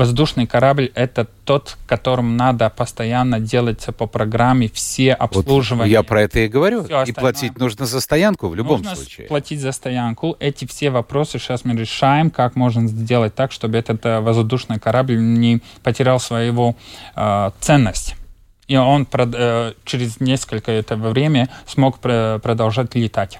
Воздушный 0.00 0.46
корабль— 0.46 0.90
это 0.94 1.26
тот, 1.44 1.76
которым 1.86 2.38
надо 2.38 2.70
постоянно 2.70 3.38
делать 3.38 3.84
по 3.98 4.06
программе 4.06 4.70
все 4.72 5.14
Вот 5.20 5.36
обслуживания. 5.36 5.90
я 5.90 6.02
про 6.02 6.22
это 6.22 6.38
и 6.40 6.48
говорю. 6.48 6.84
Всё 6.84 7.02
и 7.02 7.12
платить 7.12 7.58
нужно 7.58 7.84
за 7.84 8.00
стоянку 8.00 8.48
в 8.48 8.54
любом 8.54 8.78
Нужно 8.78 8.96
случае. 8.96 9.26
платить 9.26 9.60
за 9.60 9.72
стоянку. 9.72 10.38
Эти 10.40 10.64
все 10.64 10.88
вопросы 10.88 11.38
сейчас 11.38 11.66
мы 11.66 11.74
решаем, 11.74 12.30
как 12.30 12.56
можно 12.56 12.88
сделать 12.88 13.34
так, 13.34 13.52
чтобы 13.52 13.76
этот 13.76 14.06
э, 14.06 14.20
воздушный 14.20 14.78
корабль 14.80 15.18
не 15.20 15.60
потерял 15.82 16.18
своего 16.18 16.76
э, 17.14 17.50
ценность. 17.60 18.14
И 18.68 18.76
он 18.76 19.06
э, 19.12 19.74
через 19.84 20.18
несколько 20.18 20.72
этого 20.72 21.10
время 21.10 21.50
смог 21.66 21.98
пр- 21.98 22.40
продолжать 22.40 22.94
летать. 22.94 23.38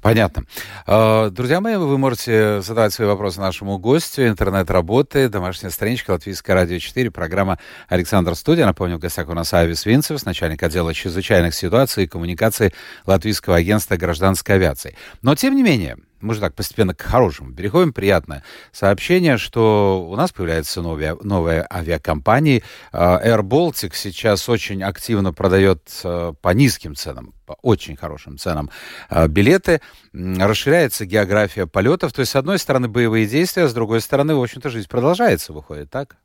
Понятно. 0.00 0.44
Э, 0.86 1.30
Друзья 1.30 1.60
мои, 1.60 1.76
вы 1.76 1.98
можете 1.98 2.62
задавать 2.62 2.92
свои 2.92 3.06
вопросы 3.06 3.40
нашему 3.40 3.78
гостю. 3.78 4.26
Интернет 4.26 4.70
работает, 4.70 5.30
домашняя 5.30 5.70
страничка 5.70 6.12
Латвийское 6.12 6.56
радио 6.56 6.78
4, 6.78 7.10
программа 7.10 7.58
Александр 7.88 8.34
Студия. 8.34 8.64
Напомню, 8.64 8.96
в 8.96 9.00
гостях 9.00 9.28
у 9.28 9.34
нас 9.34 9.52
Авис 9.52 9.84
Винцев, 9.84 10.24
начальник 10.24 10.62
отдела 10.62 10.94
чрезвычайных 10.94 11.54
ситуаций 11.54 12.04
и 12.04 12.06
коммуникации 12.06 12.72
Латвийского 13.04 13.56
агентства 13.56 13.96
гражданской 13.96 14.54
авиации. 14.54 14.96
Но, 15.22 15.34
тем 15.34 15.54
не 15.54 15.62
менее, 15.62 15.96
мы 16.20 16.34
же 16.34 16.40
так 16.40 16.54
постепенно 16.54 16.94
к 16.94 17.02
хорошему 17.02 17.54
переходим. 17.54 17.92
Приятное 17.92 18.44
сообщение, 18.72 19.38
что 19.38 20.06
у 20.08 20.16
нас 20.16 20.32
появляются 20.32 20.82
новые, 20.82 21.16
новые 21.22 21.66
авиакомпании. 21.72 22.62
Э, 22.92 23.18
Air 23.24 23.42
Baltic 23.42 23.92
сейчас 23.94 24.48
очень 24.48 24.82
активно 24.82 25.32
продает 25.32 25.82
э, 26.04 26.32
по 26.40 26.48
низким 26.50 26.94
ценам, 26.94 27.32
по 27.46 27.56
очень 27.62 27.96
хорошим 27.96 28.38
ценам 28.38 28.70
э, 29.08 29.26
билеты. 29.28 29.80
Расширяется 30.12 31.06
география 31.06 31.66
полетов. 31.66 32.12
То 32.12 32.20
есть, 32.20 32.32
с 32.32 32.36
одной 32.36 32.58
стороны, 32.58 32.88
боевые 32.88 33.26
действия, 33.26 33.68
с 33.68 33.74
другой 33.74 34.00
стороны, 34.00 34.34
в 34.34 34.42
общем-то, 34.42 34.70
жизнь 34.70 34.88
продолжается, 34.88 35.52
выходит, 35.52 35.90
так? 35.90 36.16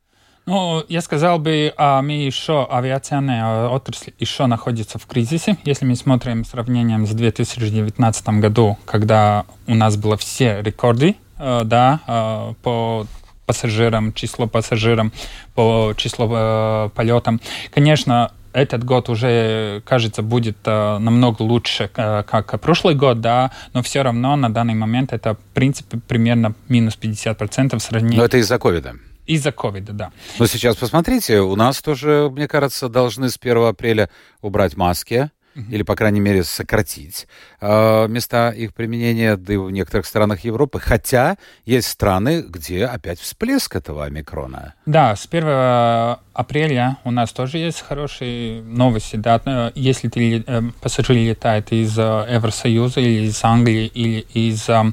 Ну, 0.46 0.84
я 0.90 1.02
сказал 1.02 1.40
бы, 1.40 1.74
а 1.76 2.02
мы 2.04 2.14
еще, 2.14 2.68
авиационная 2.70 3.68
отрасль 3.68 4.14
еще 4.20 4.46
находится 4.46 5.00
в 5.00 5.06
кризисе. 5.08 5.58
Если 5.66 5.86
мы 5.86 5.96
смотрим 5.96 6.46
сравнением 6.46 7.08
с 7.08 7.12
2019 7.12 8.30
году, 8.40 8.78
когда 8.86 9.46
у 9.66 9.74
нас 9.74 9.98
было 9.98 10.18
все 10.18 10.62
рекорды, 10.62 11.16
э, 11.40 11.62
да, 11.64 12.00
э, 12.08 12.54
по 12.62 13.08
пассажирам, 13.48 14.14
число 14.14 14.48
пассажирам, 14.48 15.12
по 15.56 15.94
числу 15.98 16.30
э, 16.32 16.90
полетам. 16.94 17.42
Конечно, 17.74 18.32
этот 18.54 18.84
год 18.84 19.10
уже, 19.10 19.82
кажется, 19.86 20.22
будет 20.22 20.58
э, 20.66 20.98
намного 21.00 21.42
лучше, 21.42 21.90
э, 21.96 22.24
как 22.24 22.60
прошлый 22.62 22.96
год, 22.96 23.20
да, 23.20 23.52
но 23.74 23.82
все 23.82 24.02
равно 24.02 24.36
на 24.36 24.50
данный 24.50 24.76
момент 24.76 25.12
это, 25.12 25.34
в 25.34 25.54
принципе, 25.54 25.98
примерно 25.98 26.54
минус 26.70 26.98
50% 27.02 27.78
в 27.78 27.82
сравнении 27.82 28.18
Но 28.18 28.26
это 28.26 28.38
из-за 28.38 28.58
ковида. 28.58 28.96
Из-за 29.26 29.52
ковида, 29.52 29.94
да. 29.94 30.12
Но 30.40 30.48
сейчас 30.48 30.76
посмотрите, 30.76 31.42
у 31.42 31.56
нас 31.56 31.82
тоже, 31.82 32.30
мне 32.32 32.48
кажется, 32.48 32.90
должны 32.90 33.30
с 33.30 33.38
1 33.42 33.58
апреля 33.66 34.10
убрать 34.42 34.76
маски. 34.76 35.30
Или, 35.72 35.84
по 35.84 35.96
крайней 35.96 36.20
мере, 36.20 36.44
сократить 36.44 37.28
э, 37.62 38.08
места 38.10 38.50
их 38.50 38.74
применения, 38.74 39.38
да 39.38 39.54
и 39.54 39.58
в 39.58 39.72
некоторых 39.72 40.06
странах 40.06 40.42
Европы. 40.42 40.82
Хотя 40.82 41.38
есть 41.64 41.88
страны, 41.88 42.44
где 42.46 42.86
опять 42.86 43.22
всплеск 43.22 43.74
этого 43.74 44.04
омикрона. 44.04 44.74
Да, 44.86 45.16
с 45.16 45.26
1 45.32 46.18
апреля 46.34 46.98
у 47.06 47.12
нас 47.12 47.32
тоже 47.32 47.60
есть 47.60 47.82
хорошие 47.82 48.62
новости. 48.64 49.16
Да? 49.16 49.72
Если 49.76 50.10
ты, 50.10 50.44
э, 50.46 50.62
пассажир 50.82 51.16
летает 51.16 51.72
из 51.72 51.98
э, 51.98 52.02
Евросоюза 52.34 53.00
или 53.00 53.28
из 53.28 53.42
Англии 53.42 53.86
или 53.86 54.26
из 54.34 54.68
э, 54.68 54.92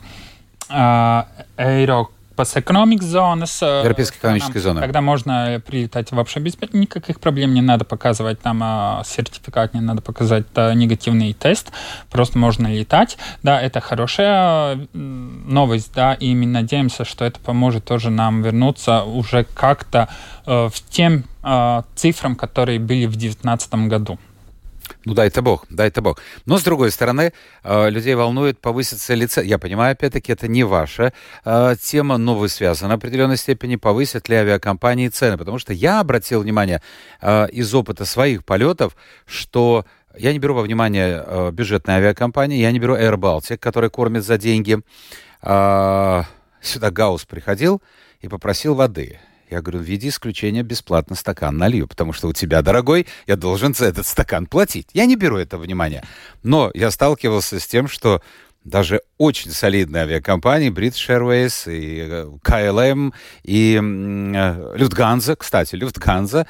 э, 0.71 1.25
Pass 2.35 2.57
Economic 2.57 3.01
Zone, 3.01 3.47
с, 3.47 3.62
э, 3.62 3.81
Европейской 3.81 4.19
экономической 4.19 4.59
зоны. 4.59 4.81
Тогда 4.81 5.01
можно 5.01 5.62
прилетать 5.65 6.12
вообще 6.12 6.41
без 6.41 6.57
никаких 6.73 7.21
проблем, 7.21 7.55
не 7.55 7.62
надо 7.62 7.85
показывать 7.85 8.41
там 8.41 8.62
э, 8.62 9.03
сертификат, 9.05 9.75
не 9.75 9.81
надо 9.81 10.03
показать 10.03 10.47
э, 10.55 10.75
негативный 10.75 11.33
тест, 11.33 11.73
просто 12.11 12.39
можно 12.39 12.67
летать. 12.67 13.19
Да, 13.43 13.61
это 13.61 13.81
хорошая 13.81 14.89
новость, 14.93 15.93
да, 15.95 16.15
и 16.15 16.35
мы 16.35 16.47
надеемся, 16.47 17.05
что 17.05 17.25
это 17.25 17.41
поможет 17.41 17.85
тоже 17.85 18.11
нам 18.11 18.43
вернуться 18.43 19.03
уже 19.05 19.45
как-то 19.45 20.09
э, 20.47 20.69
в 20.73 20.91
тем 20.91 21.25
э, 21.43 21.83
цифрам, 21.95 22.37
которые 22.37 22.79
были 22.79 23.07
в 23.07 23.17
2019 23.17 23.75
году. 23.89 24.19
Ну, 25.04 25.14
дай-то 25.14 25.42
бог, 25.42 25.66
дай-то 25.68 26.00
бог. 26.00 26.21
Но, 26.47 26.59
с 26.59 26.62
другой 26.62 26.90
стороны, 26.92 27.32
э, 27.64 27.90
людей 27.90 28.14
волнует 28.14 28.61
повыситься 28.61 29.14
лице. 29.14 29.44
Я 29.44 29.59
понимаю, 29.59 29.92
опять-таки, 29.92 30.32
это 30.32 30.47
не 30.47 30.62
ваша 30.62 31.12
э, 31.44 31.75
тема, 31.80 32.18
но 32.18 32.37
вы 32.37 32.49
связаны 32.49 32.94
в 32.94 32.99
определенной 32.99 33.37
степени, 33.37 33.76
повысят 33.76 34.28
ли 34.28 34.37
авиакомпании 34.37 35.09
цены. 35.09 35.38
Потому 35.38 35.59
что 35.59 35.73
я 35.73 36.00
обратил 36.00 36.42
внимание 36.42 36.82
э, 37.21 37.49
из 37.50 37.75
опыта 37.75 38.04
своих 38.04 38.44
полетов, 38.44 38.97
что 39.26 39.85
я 40.16 40.32
не 40.32 40.38
беру 40.38 40.54
во 40.54 40.62
внимание 40.62 41.50
бюджетные 41.52 41.97
авиакомпании, 41.97 42.61
я 42.61 42.71
не 42.71 42.78
беру 42.78 42.94
Air 42.94 43.16
Baltic, 43.16 43.56
который 43.56 43.90
кормит 43.90 44.25
за 44.25 44.37
деньги. 44.37 44.78
А, 45.40 46.25
сюда 46.61 46.90
Гаус 46.90 47.25
приходил 47.25 47.82
и 48.21 48.28
попросил 48.28 48.75
воды. 48.75 49.18
Я 49.52 49.61
говорю, 49.61 49.80
в 49.80 49.82
виде 49.82 50.09
исключения 50.09 50.62
бесплатно 50.62 51.14
стакан 51.14 51.59
налью, 51.59 51.87
потому 51.87 52.14
что 52.14 52.28
у 52.28 52.32
тебя, 52.32 52.62
дорогой, 52.62 53.06
я 53.26 53.37
должен 53.37 53.75
за 53.75 53.85
этот 53.85 54.06
стакан 54.06 54.47
платить. 54.47 54.88
Я 54.94 55.04
не 55.04 55.14
беру 55.14 55.37
это 55.37 55.59
внимание. 55.59 56.02
Но 56.42 56.71
я 56.73 56.90
сталкивался 56.90 57.61
с 57.61 57.66
тем, 57.66 57.87
что 57.87 58.23
даже 58.64 59.02
очень 59.18 59.50
солидные 59.50 60.04
авиакомпании, 60.04 60.71
British 60.73 61.06
Airways, 61.06 61.71
и 61.71 62.00
э, 62.00 62.30
KLM, 62.42 63.12
и 63.42 63.75
м, 63.75 64.35
э, 64.35 65.37
кстати, 65.37 65.75
Lufthansa, 65.75 66.47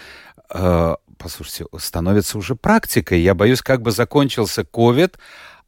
э, 0.55 0.95
послушайте, 1.19 1.67
становится 1.79 2.39
уже 2.39 2.55
практикой. 2.55 3.21
Я 3.21 3.35
боюсь, 3.35 3.63
как 3.63 3.83
бы 3.83 3.91
закончился 3.91 4.63
COVID, 4.63 5.17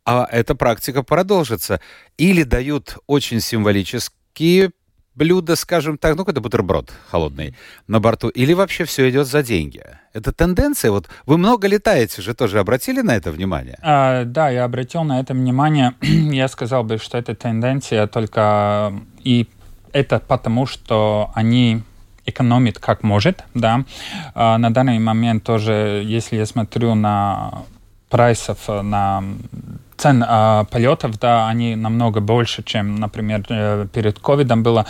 а 0.04 0.28
эта 0.30 0.54
практика 0.54 1.02
продолжится. 1.02 1.80
Или 2.16 2.44
дают 2.44 2.98
очень 3.08 3.40
символические 3.40 4.70
блюда, 5.14 5.56
скажем 5.56 5.99
так, 5.99 6.12
ну, 6.16 6.18
какой-то 6.18 6.40
бутерброд 6.40 6.92
холодный 7.11 7.54
на 7.87 8.00
борту, 8.00 8.28
или 8.28 8.52
вообще 8.52 8.85
все 8.85 9.09
идет 9.11 9.26
за 9.26 9.42
деньги. 9.42 9.83
Это 10.12 10.33
тенденция. 10.33 10.90
Вот 10.90 11.09
вы 11.26 11.38
много 11.38 11.68
летаете 11.68 12.23
же, 12.23 12.35
тоже 12.35 12.59
обратили 12.59 13.00
на 13.00 13.16
это 13.16 13.30
внимание? 13.30 13.78
А, 13.83 14.25
да, 14.25 14.50
я 14.50 14.64
обратил 14.64 15.04
на 15.04 15.21
это 15.21 15.35
внимание. 15.35 15.94
я 16.02 16.49
сказал 16.49 16.85
бы, 16.85 16.99
что 16.99 17.18
это 17.18 17.35
тенденция 17.35 18.06
только 18.06 18.92
и 19.23 19.49
это 19.92 20.18
потому, 20.18 20.66
что 20.66 21.30
они 21.35 21.83
экономит 22.26 22.78
как 22.78 23.02
может, 23.02 23.44
да. 23.54 23.85
А, 24.35 24.59
на 24.59 24.73
данный 24.73 24.99
момент 24.99 25.44
тоже, 25.44 26.02
если 26.04 26.37
я 26.37 26.47
смотрю 26.47 26.94
на 26.94 27.64
прайсов, 28.09 28.68
на 28.68 29.23
цен 30.04 30.23
э, 30.23 30.64
полетов, 30.70 31.18
да, 31.18 31.49
они 31.49 31.76
намного 31.76 32.20
больше, 32.20 32.62
чем, 32.62 32.96
например, 32.96 33.42
э, 33.49 33.87
перед 33.92 34.18
ковидом 34.18 34.62
было. 34.62 34.84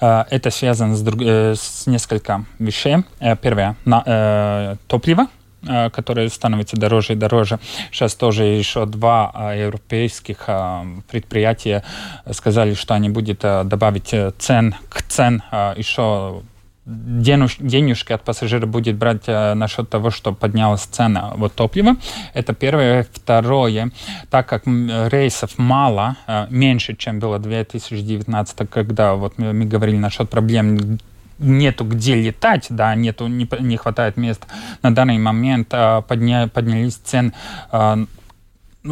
Э, 0.00 0.24
это 0.30 0.50
связано 0.50 0.94
с, 0.94 1.02
друг, 1.02 1.20
э, 1.22 1.54
с 1.56 1.86
несколько 1.86 2.44
вещей. 2.58 2.96
Э, 3.20 3.36
первое, 3.36 3.74
на, 3.84 4.02
э, 4.06 4.76
топливо, 4.86 5.26
Э, 5.68 5.90
которые 5.90 6.30
становятся 6.30 6.76
дороже 6.76 7.12
и 7.12 7.16
дороже. 7.16 7.58
Сейчас 7.92 8.14
тоже 8.14 8.44
еще 8.44 8.86
два 8.86 9.30
э, 9.34 9.64
европейских 9.64 10.44
э, 10.46 10.84
предприятия 11.10 11.84
сказали, 12.32 12.72
что 12.72 12.94
они 12.94 13.10
будут 13.10 13.40
добавить 13.40 14.14
цен 14.38 14.74
к 14.88 15.02
цен 15.02 15.42
еще 15.76 16.42
денежки 16.90 18.12
от 18.12 18.22
пассажира 18.22 18.66
будет 18.66 18.96
брать 18.96 19.22
э, 19.26 19.54
насчет 19.54 19.88
того, 19.88 20.10
что 20.10 20.32
поднялась 20.32 20.82
цена 20.82 21.32
вот 21.36 21.54
топлива. 21.54 21.96
Это 22.34 22.52
первое. 22.52 23.06
Второе, 23.12 23.90
так 24.30 24.48
как 24.48 24.66
рейсов 24.66 25.58
мало, 25.58 26.16
э, 26.26 26.46
меньше, 26.50 26.96
чем 26.96 27.20
было 27.20 27.38
в 27.38 27.42
2019, 27.42 28.68
когда 28.70 29.14
вот 29.14 29.38
мы, 29.38 29.52
мы 29.52 29.64
говорили 29.64 29.96
насчет 29.96 30.28
проблем 30.28 30.98
нету 31.38 31.84
где 31.84 32.14
летать, 32.16 32.66
да, 32.70 32.94
нету, 32.94 33.26
не, 33.26 33.48
не 33.60 33.76
хватает 33.76 34.16
мест. 34.16 34.46
На 34.82 34.94
данный 34.94 35.18
момент 35.18 35.68
э, 35.72 36.02
подня, 36.06 36.48
поднялись 36.48 36.96
цены 36.96 37.32
э, 37.72 38.04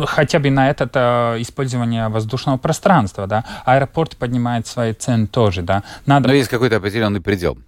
хотя 0.06 0.38
бы 0.38 0.50
на 0.50 0.70
это 0.70 0.88
э, 0.92 1.42
использование 1.42 2.08
воздушного 2.08 2.56
пространства, 2.58 3.26
да. 3.26 3.44
Аэропорт 3.64 4.16
поднимает 4.16 4.66
свои 4.66 4.92
цены 4.92 5.26
тоже, 5.26 5.62
да. 5.62 5.82
Надо... 6.06 6.28
Но 6.28 6.34
есть 6.34 6.48
какой-то 6.48 6.76
определенный 6.76 7.20
предел. 7.20 7.58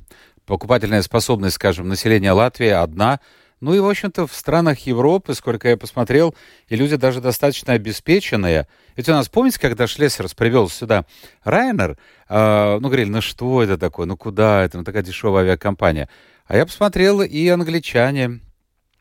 Покупательная 0.51 1.03
способность, 1.03 1.55
скажем, 1.55 1.87
населения 1.87 2.33
Латвии 2.33 2.71
одна, 2.71 3.21
ну 3.61 3.73
и, 3.73 3.79
в 3.79 3.89
общем-то, 3.89 4.27
в 4.27 4.35
странах 4.35 4.81
Европы, 4.81 5.35
сколько 5.35 5.69
я 5.69 5.77
посмотрел, 5.77 6.35
и 6.67 6.75
люди 6.75 6.97
даже 6.97 7.21
достаточно 7.21 7.75
обеспеченные. 7.75 8.67
Ведь 8.97 9.09
у 9.09 9.13
нас, 9.13 9.29
помните, 9.29 9.61
когда 9.61 9.87
Шлессерс 9.87 10.35
привел 10.35 10.69
сюда 10.69 11.05
Райнер, 11.45 11.97
э, 12.29 12.79
ну, 12.81 12.89
говорили, 12.89 13.11
ну 13.11 13.21
что 13.21 13.63
это 13.63 13.79
такое, 13.79 14.07
ну 14.07 14.17
куда 14.17 14.65
это, 14.65 14.77
ну 14.79 14.83
такая 14.83 15.05
дешевая 15.05 15.45
авиакомпания. 15.45 16.09
А 16.47 16.57
я 16.57 16.67
посмотрел 16.67 17.23
и 17.23 17.47
англичане, 17.47 18.41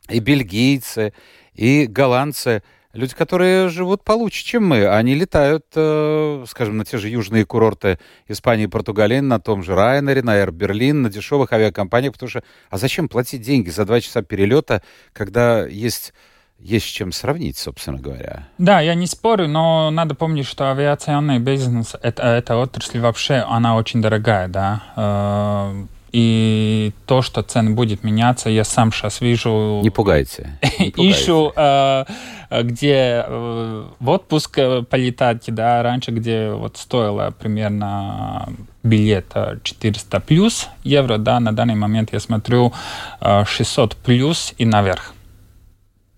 и 0.08 0.20
бельгийцы, 0.20 1.12
и 1.54 1.86
голландцы– 1.86 2.62
люди, 2.92 3.14
которые 3.14 3.68
живут 3.68 4.04
получше, 4.04 4.44
чем 4.44 4.66
мы. 4.66 4.86
Они 4.86 5.14
летают, 5.14 5.66
э, 5.74 6.44
скажем, 6.48 6.76
на 6.76 6.84
те 6.84 6.98
же 6.98 7.08
южные 7.08 7.44
курорты 7.44 7.98
Испании 8.28 8.64
и 8.64 8.68
Португалии, 8.68 9.20
на 9.20 9.40
том 9.40 9.62
же 9.62 9.74
Райнере, 9.74 10.22
на 10.22 10.36
Air 10.36 10.50
Berlin, 10.50 10.94
на 10.94 11.10
дешевых 11.10 11.52
авиакомпаниях, 11.52 12.12
потому 12.12 12.30
что... 12.30 12.42
А 12.68 12.78
зачем 12.78 13.08
платить 13.08 13.42
деньги 13.42 13.70
за 13.70 13.84
два 13.84 14.00
часа 14.00 14.22
перелета, 14.22 14.82
когда 15.12 15.66
есть 15.66 16.12
есть 16.58 16.86
с 16.86 16.90
чем 16.90 17.10
сравнить, 17.10 17.56
собственно 17.56 17.98
говоря. 17.98 18.46
Да, 18.58 18.80
я 18.80 18.94
не 18.94 19.06
спорю, 19.06 19.48
но 19.48 19.90
надо 19.90 20.14
помнить, 20.14 20.46
что 20.46 20.70
авиационный 20.70 21.38
бизнес, 21.38 21.96
это, 22.02 22.22
эта 22.22 22.56
отрасль 22.56 23.00
вообще, 23.00 23.36
она 23.48 23.76
очень 23.76 24.02
дорогая, 24.02 24.46
да. 24.46 25.72
И 26.12 26.92
то, 27.06 27.22
что 27.22 27.42
цены 27.42 27.70
будет 27.70 28.02
меняться, 28.02 28.50
я 28.50 28.64
сам 28.64 28.92
сейчас 28.92 29.20
вижу... 29.20 29.80
Не 29.82 29.90
пугайте. 29.90 30.58
Не 30.78 30.90
пугайте. 30.90 31.10
Ищу, 31.10 31.52
э, 31.54 32.04
где 32.62 33.24
э, 33.26 33.84
в 34.00 34.08
отпуск 34.08 34.58
э, 34.58 34.82
полетать, 34.82 35.44
да, 35.46 35.82
раньше, 35.82 36.10
где 36.10 36.50
вот 36.50 36.76
стоило 36.76 37.30
примерно 37.38 38.52
билет 38.82 39.32
400 39.62 40.20
плюс 40.20 40.68
евро, 40.82 41.18
да, 41.18 41.38
на 41.38 41.52
данный 41.52 41.74
момент 41.74 42.12
я 42.12 42.20
смотрю 42.20 42.72
600 43.20 43.96
плюс 43.96 44.54
и 44.58 44.64
наверх. 44.64 45.14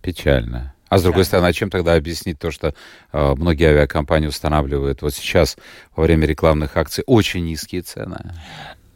Печально. 0.00 0.72
А 0.92 0.98
с 0.98 1.02
другой 1.02 1.24
стороны, 1.24 1.46
а 1.46 1.52
чем 1.54 1.70
тогда 1.70 1.94
объяснить 1.94 2.38
то, 2.38 2.50
что 2.50 2.74
э, 3.12 3.34
многие 3.38 3.70
авиакомпании 3.70 4.26
устанавливают 4.26 5.00
вот 5.00 5.14
сейчас 5.14 5.56
во 5.96 6.02
время 6.02 6.26
рекламных 6.26 6.76
акций 6.76 7.02
очень 7.06 7.46
низкие 7.46 7.80
цены? 7.80 8.34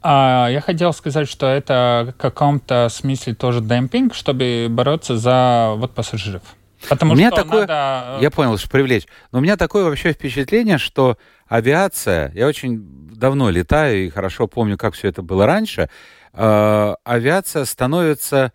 А 0.08 0.46
я 0.50 0.60
хотел 0.60 0.92
сказать, 0.92 1.28
что 1.28 1.46
это 1.46 2.14
в 2.16 2.20
каком-то 2.20 2.88
смысле 2.90 3.34
тоже 3.34 3.60
демпинг, 3.60 4.14
чтобы 4.14 4.68
бороться 4.70 5.16
за 5.18 5.72
вот 5.76 5.96
пассажиров. 5.96 6.42
Потому 6.88 7.14
у 7.14 7.16
меня 7.16 7.32
что 7.32 7.42
такое, 7.42 7.60
надо... 7.62 8.18
Э, 8.20 8.22
я 8.22 8.30
понял, 8.30 8.56
что 8.56 8.70
привлечь. 8.70 9.08
Но 9.32 9.40
у 9.40 9.42
меня 9.42 9.56
такое 9.56 9.82
вообще 9.82 10.12
впечатление, 10.12 10.78
что 10.78 11.18
авиация, 11.48 12.30
я 12.36 12.46
очень 12.46 12.84
давно 13.16 13.50
летаю 13.50 14.06
и 14.06 14.08
хорошо 14.08 14.46
помню, 14.46 14.78
как 14.78 14.94
все 14.94 15.08
это 15.08 15.22
было 15.22 15.44
раньше, 15.44 15.90
э, 16.34 16.94
авиация 17.02 17.64
становится 17.64 18.52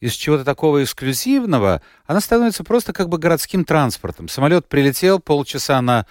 из 0.00 0.12
чего-то 0.12 0.44
такого 0.44 0.82
эксклюзивного, 0.82 1.80
она 2.04 2.20
становится 2.20 2.62
просто 2.62 2.92
как 2.92 3.08
бы 3.08 3.16
городским 3.16 3.64
транспортом. 3.64 4.28
Самолет 4.28 4.68
прилетел 4.68 5.18
полчаса 5.18 5.80
на 5.80 6.04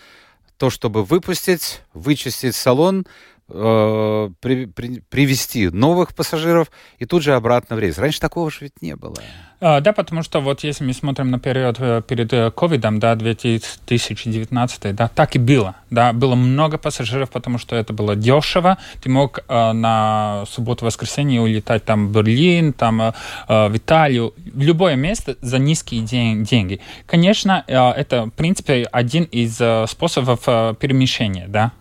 то, 0.57 0.71
чтобы 0.71 1.03
выпустить, 1.03 1.81
вычистить 1.93 2.55
салон, 2.55 3.05
э, 3.49 4.29
при, 4.39 4.65
при, 4.65 4.99
привести 5.09 5.69
новых 5.69 6.13
пассажиров 6.15 6.71
и 6.99 7.05
тут 7.05 7.23
же 7.23 7.33
обратно 7.33 7.75
в 7.75 7.79
рейс. 7.79 7.97
Раньше 7.97 8.19
такого 8.19 8.51
же 8.51 8.57
ведь 8.61 8.81
не 8.81 8.95
было. 8.95 9.15
А, 9.59 9.81
да, 9.81 9.91
потому 9.91 10.21
что 10.21 10.39
вот 10.39 10.63
если 10.63 10.83
мы 10.83 10.93
смотрим 10.93 11.31
на 11.31 11.39
период 11.39 11.77
э, 11.79 12.03
перед 12.07 12.31
э, 12.31 12.51
ковидом, 12.51 12.99
да, 12.99 13.15
2019, 13.15 14.95
да, 14.95 15.07
так 15.07 15.35
и 15.35 15.39
было, 15.39 15.75
да, 15.89 16.13
было 16.13 16.35
много 16.35 16.77
пассажиров, 16.77 17.31
потому 17.31 17.57
что 17.57 17.75
это 17.75 17.91
было 17.91 18.15
дешево, 18.15 18.77
ты 19.01 19.09
мог 19.09 19.39
э, 19.39 19.71
на 19.71 20.43
субботу-воскресенье 20.47 21.41
улетать 21.41 21.85
там 21.85 22.07
в 22.07 22.11
Берлин, 22.11 22.71
там 22.71 23.01
э, 23.01 23.13
в 23.47 23.75
Италию, 23.75 24.35
в 24.37 24.61
любое 24.61 24.95
место 24.95 25.37
за 25.41 25.57
низкие 25.57 26.01
день, 26.01 26.43
деньги. 26.43 26.79
Конечно, 27.07 27.63
э, 27.65 27.73
это, 27.73 28.25
в 28.25 28.31
принципе, 28.31 28.87
один 28.91 29.23
из 29.23 29.59
э, 29.59 29.87
способов 29.89 30.41
э, 30.45 30.75
перемещения, 30.79 31.47
да, 31.47 31.71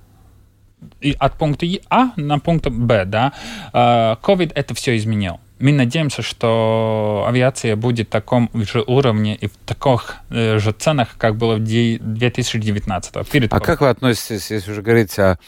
от 1.18 1.38
пункта 1.38 1.66
А 1.90 2.10
на 2.16 2.38
пункт 2.38 2.68
Б, 2.68 3.04
да, 3.04 3.32
COVID 3.72 4.52
это 4.54 4.74
все 4.74 4.96
изменил. 4.96 5.40
Мы 5.58 5.72
надеемся, 5.72 6.20
что 6.20 7.24
авиация 7.26 7.76
будет 7.76 8.08
в 8.08 8.10
таком 8.10 8.50
же 8.52 8.82
уровне 8.86 9.36
и 9.36 9.46
в 9.46 9.56
таких 9.64 10.16
э, 10.28 10.58
же 10.58 10.72
ценах, 10.72 11.16
как 11.16 11.36
было 11.36 11.54
в 11.54 11.60
2019. 11.60 13.28
Перед 13.30 13.52
а 13.52 13.60
как 13.60 13.80
вы 13.80 13.88
относитесь, 13.88 14.50
если 14.50 14.72
уже 14.72 14.82
говорить 14.82 15.18
о 15.18 15.38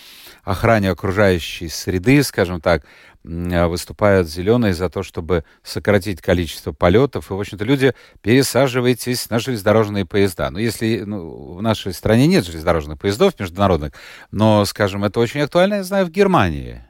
охране 0.45 0.91
окружающей 0.91 1.69
среды, 1.69 2.23
скажем 2.23 2.63
так, 2.63 2.85
выступают 3.25 4.29
зеленые 4.29 4.75
за 4.75 4.89
то, 4.89 5.03
чтобы 5.03 5.45
сократить 5.63 6.21
количество 6.21 6.73
полетов. 6.73 7.31
И, 7.31 7.35
в 7.35 7.41
общем-то, 7.41 7.65
люди, 7.65 7.95
пересаживайтесь 8.23 9.29
на 9.29 9.39
железнодорожные 9.39 10.07
поезда. 10.07 10.51
Ну, 10.51 10.59
если 10.59 11.03
ну, 11.05 11.55
в 11.55 11.63
нашей 11.63 11.93
стране 11.93 12.27
нет 12.27 12.47
железнодорожных 12.47 12.99
поездов 12.99 13.39
международных, 13.39 13.93
но, 14.31 14.65
скажем, 14.65 15.05
это 15.05 15.21
очень 15.21 15.41
актуально, 15.41 15.75
я 15.75 15.85
знаю, 15.85 16.07
в 16.07 16.11
Германии. 16.11 16.83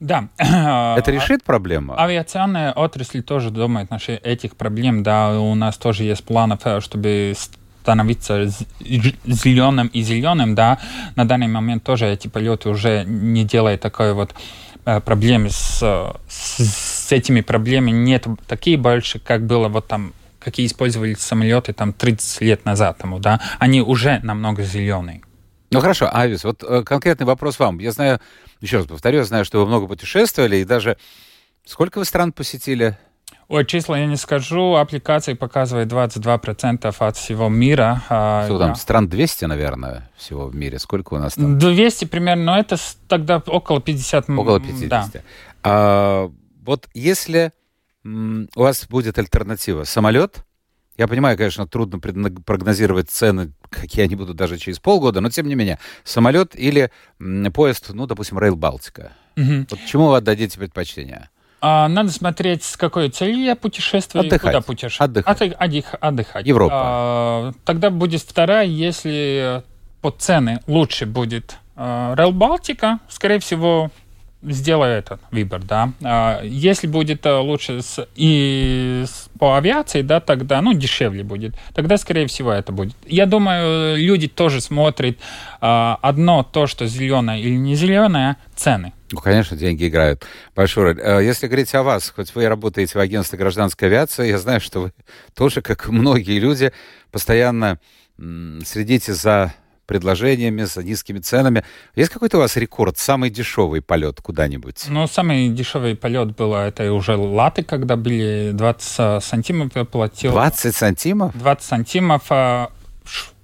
Да. 0.00 0.28
Это 0.38 1.10
решит 1.10 1.44
проблему? 1.44 1.98
Авиационная 1.98 2.72
отрасль 2.72 3.22
тоже 3.22 3.50
думает 3.50 3.90
насчет 3.90 4.24
этих 4.26 4.56
проблем. 4.56 5.02
Да, 5.02 5.38
у 5.38 5.54
нас 5.54 5.76
тоже 5.76 6.04
есть 6.04 6.24
планов, 6.24 6.60
э, 6.64 6.80
чтобы 6.80 7.34
становиться 7.82 8.46
зеленым 8.80 9.88
и 9.88 10.02
зеленым, 10.02 10.54
да, 10.54 10.78
на 11.16 11.26
данный 11.26 11.48
момент 11.48 11.82
тоже 11.82 12.06
эти 12.06 12.28
полеты 12.28 12.68
уже 12.68 13.04
не 13.06 13.44
делают 13.44 13.80
такой 13.80 14.12
вот 14.12 14.34
Э, 14.34 14.69
проблемы 14.98 15.50
с, 15.50 15.80
с, 16.28 16.58
с 16.58 17.12
этими 17.12 17.40
проблемами 17.42 17.92
нет 17.92 18.26
такие 18.48 18.76
большие, 18.76 19.20
как 19.20 19.46
было 19.46 19.68
вот 19.68 19.86
там 19.86 20.12
какие 20.40 20.66
использовали 20.66 21.14
самолеты 21.14 21.72
там 21.72 21.92
30 21.92 22.40
лет 22.40 22.64
назад 22.64 22.98
тому, 22.98 23.18
да, 23.18 23.40
они 23.58 23.82
уже 23.82 24.18
намного 24.22 24.62
зеленые. 24.62 25.22
Ну 25.70 25.80
хорошо, 25.80 26.08
Авис, 26.12 26.42
вот 26.42 26.64
э, 26.64 26.82
конкретный 26.82 27.26
вопрос 27.26 27.58
вам. 27.60 27.78
Я 27.78 27.92
знаю, 27.92 28.20
еще 28.60 28.78
раз 28.78 28.86
повторю, 28.86 29.18
я 29.18 29.24
знаю, 29.24 29.44
что 29.44 29.60
вы 29.60 29.66
много 29.66 29.86
путешествовали, 29.86 30.56
и 30.56 30.64
даже 30.64 30.96
сколько 31.64 31.98
вы 31.98 32.04
стран 32.04 32.32
посетили? 32.32 32.98
Ой, 33.48 33.64
числа 33.66 33.98
я 33.98 34.06
не 34.06 34.16
скажу. 34.16 34.76
Аппликации 34.76 35.34
показывает 35.34 35.88
22% 35.92 36.94
от 36.98 37.16
всего 37.16 37.48
мира. 37.48 38.02
А, 38.08 38.44
Что 38.44 38.58
там, 38.58 38.68
да. 38.70 38.74
стран 38.76 39.08
200, 39.08 39.46
наверное, 39.46 40.10
всего 40.16 40.46
в 40.46 40.54
мире? 40.54 40.78
Сколько 40.78 41.14
у 41.14 41.18
нас 41.18 41.34
там? 41.34 41.58
200 41.58 42.04
примерно, 42.04 42.44
но 42.44 42.58
это 42.58 42.76
тогда 43.08 43.42
около 43.44 43.80
50. 43.80 44.30
Около 44.30 44.60
50. 44.60 44.88
Да. 44.88 45.22
А, 45.62 46.30
вот 46.64 46.88
если 46.94 47.52
у 48.04 48.60
вас 48.60 48.86
будет 48.88 49.18
альтернатива, 49.18 49.84
самолет, 49.84 50.44
я 50.96 51.08
понимаю, 51.08 51.36
конечно, 51.36 51.66
трудно 51.66 51.98
прогнозировать 51.98 53.10
цены, 53.10 53.52
какие 53.68 54.04
они 54.04 54.16
будут 54.16 54.36
даже 54.36 54.58
через 54.58 54.78
полгода, 54.78 55.20
но 55.20 55.30
тем 55.30 55.48
не 55.48 55.54
менее, 55.54 55.78
самолет 56.04 56.54
или 56.54 56.90
поезд, 57.52 57.90
ну, 57.94 58.06
допустим, 58.06 58.38
Рейл 58.38 58.54
Балтика. 58.54 59.12
Угу. 59.36 59.66
Вот 59.70 59.78
чему 59.86 60.08
вы 60.08 60.18
отдадите 60.18 60.58
предпочтение? 60.58 61.30
А, 61.60 61.88
надо 61.88 62.10
смотреть, 62.10 62.64
с 62.64 62.76
какой 62.76 63.10
целью 63.10 63.44
я 63.44 63.54
путешествую, 63.56 64.26
отдыхать. 64.26 64.40
куда 64.40 64.60
путешествую. 64.60 65.04
Отдыхать. 65.04 65.42
От, 65.42 65.62
отдых, 65.62 65.94
отдыхать. 66.00 66.46
Европа. 66.46 66.74
А, 66.74 67.52
тогда 67.64 67.90
будет 67.90 68.22
вторая, 68.22 68.66
если 68.66 69.62
по 70.00 70.10
цены 70.10 70.60
лучше 70.66 71.04
будет 71.06 71.58
Rail 71.76 72.32
Балтика, 72.32 73.00
скорее 73.08 73.38
всего, 73.38 73.90
сделаю 74.42 74.98
этот 74.98 75.20
выбор, 75.30 75.62
да. 75.62 75.92
А, 76.02 76.42
если 76.42 76.86
будет 76.86 77.26
э, 77.26 77.32
лучше 77.32 77.82
с, 77.82 78.06
и 78.14 79.04
с, 79.06 79.28
по 79.38 79.56
авиации, 79.56 80.02
да, 80.02 80.20
тогда, 80.20 80.60
ну, 80.62 80.72
дешевле 80.72 81.22
будет. 81.22 81.54
Тогда, 81.74 81.96
скорее 81.98 82.26
всего, 82.26 82.52
это 82.52 82.72
будет. 82.72 82.94
Я 83.06 83.26
думаю, 83.26 83.98
люди 83.98 84.28
тоже 84.28 84.60
смотрят 84.60 85.18
а, 85.60 85.98
одно 86.00 86.42
то, 86.42 86.66
что 86.66 86.86
зеленое 86.86 87.40
или 87.40 87.56
не 87.56 87.74
зеленое, 87.74 88.36
цены. 88.56 88.92
Ну, 89.12 89.20
конечно, 89.20 89.56
деньги 89.56 89.88
играют 89.88 90.24
большую 90.54 90.84
роль. 90.84 91.00
Э, 91.00 91.22
если 91.22 91.46
говорить 91.46 91.74
о 91.74 91.82
вас, 91.82 92.12
хоть 92.14 92.34
вы 92.34 92.48
работаете 92.48 92.98
в 92.98 93.00
агентстве 93.00 93.38
гражданской 93.38 93.88
авиации, 93.88 94.28
я 94.28 94.38
знаю, 94.38 94.60
что 94.60 94.80
вы 94.80 94.92
тоже, 95.34 95.60
как 95.62 95.88
многие 95.88 96.38
люди, 96.38 96.72
постоянно 97.10 97.78
следите 98.64 99.14
за 99.14 99.54
предложениями, 99.90 100.66
с 100.66 100.80
низкими 100.80 101.18
ценами. 101.18 101.64
Есть 101.96 102.12
какой-то 102.12 102.36
у 102.36 102.40
вас 102.40 102.56
рекорд, 102.56 102.96
самый 102.96 103.28
дешевый 103.28 103.82
полет 103.82 104.20
куда-нибудь? 104.20 104.84
Ну, 104.88 105.08
самый 105.08 105.48
дешевый 105.48 105.96
полет 105.96 106.36
был, 106.36 106.54
это 106.54 106.92
уже 106.92 107.16
латы, 107.16 107.64
когда 107.64 107.96
были 107.96 108.52
20 108.52 109.20
сантимов 109.20 109.72
я 109.74 109.84
платил. 109.84 110.30
20 110.30 110.76
сантимов? 110.76 111.36
20 111.36 111.64
сантимов. 111.64 112.22
Э, 112.30 112.68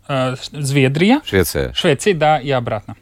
э, 0.06 0.36
Зведрия. 0.52 1.20
Швеция. 1.24 1.72
Швеция, 1.72 2.14
да, 2.14 2.38
и 2.38 2.50
обратно. 2.50 2.94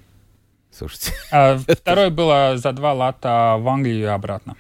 Слушайте. 0.73 1.13
А 1.31 1.59
второй 1.59 2.09
было 2.09 2.55
за 2.57 2.73
два 2.73 2.95
лата 2.95 3.57
в 3.59 3.69
Англию 3.69 4.01
и 4.01 4.05
обратно. 4.05 4.57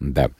Да. 0.00 0.30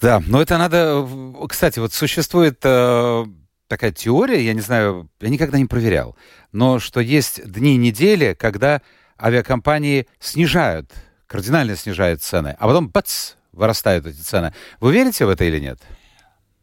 Да, 0.00 0.20
но 0.26 0.42
это 0.42 0.58
надо... 0.58 1.06
Кстати, 1.48 1.78
вот 1.78 1.92
существует 1.92 2.58
э, 2.64 3.26
такая 3.72 3.90
теория, 3.90 4.44
я 4.44 4.52
не 4.52 4.60
знаю, 4.60 5.08
я 5.22 5.30
никогда 5.30 5.56
не 5.56 5.64
проверял, 5.64 6.14
но 6.52 6.78
что 6.78 7.00
есть 7.00 7.50
дни 7.50 7.78
недели, 7.78 8.36
когда 8.38 8.82
авиакомпании 9.18 10.06
снижают, 10.20 10.92
кардинально 11.26 11.74
снижают 11.74 12.20
цены, 12.22 12.54
а 12.58 12.66
потом 12.66 12.90
бац, 12.90 13.32
вырастают 13.52 14.04
эти 14.04 14.20
цены. 14.20 14.52
Вы 14.80 14.92
верите 14.92 15.24
в 15.24 15.30
это 15.30 15.44
или 15.44 15.58
нет? 15.58 15.78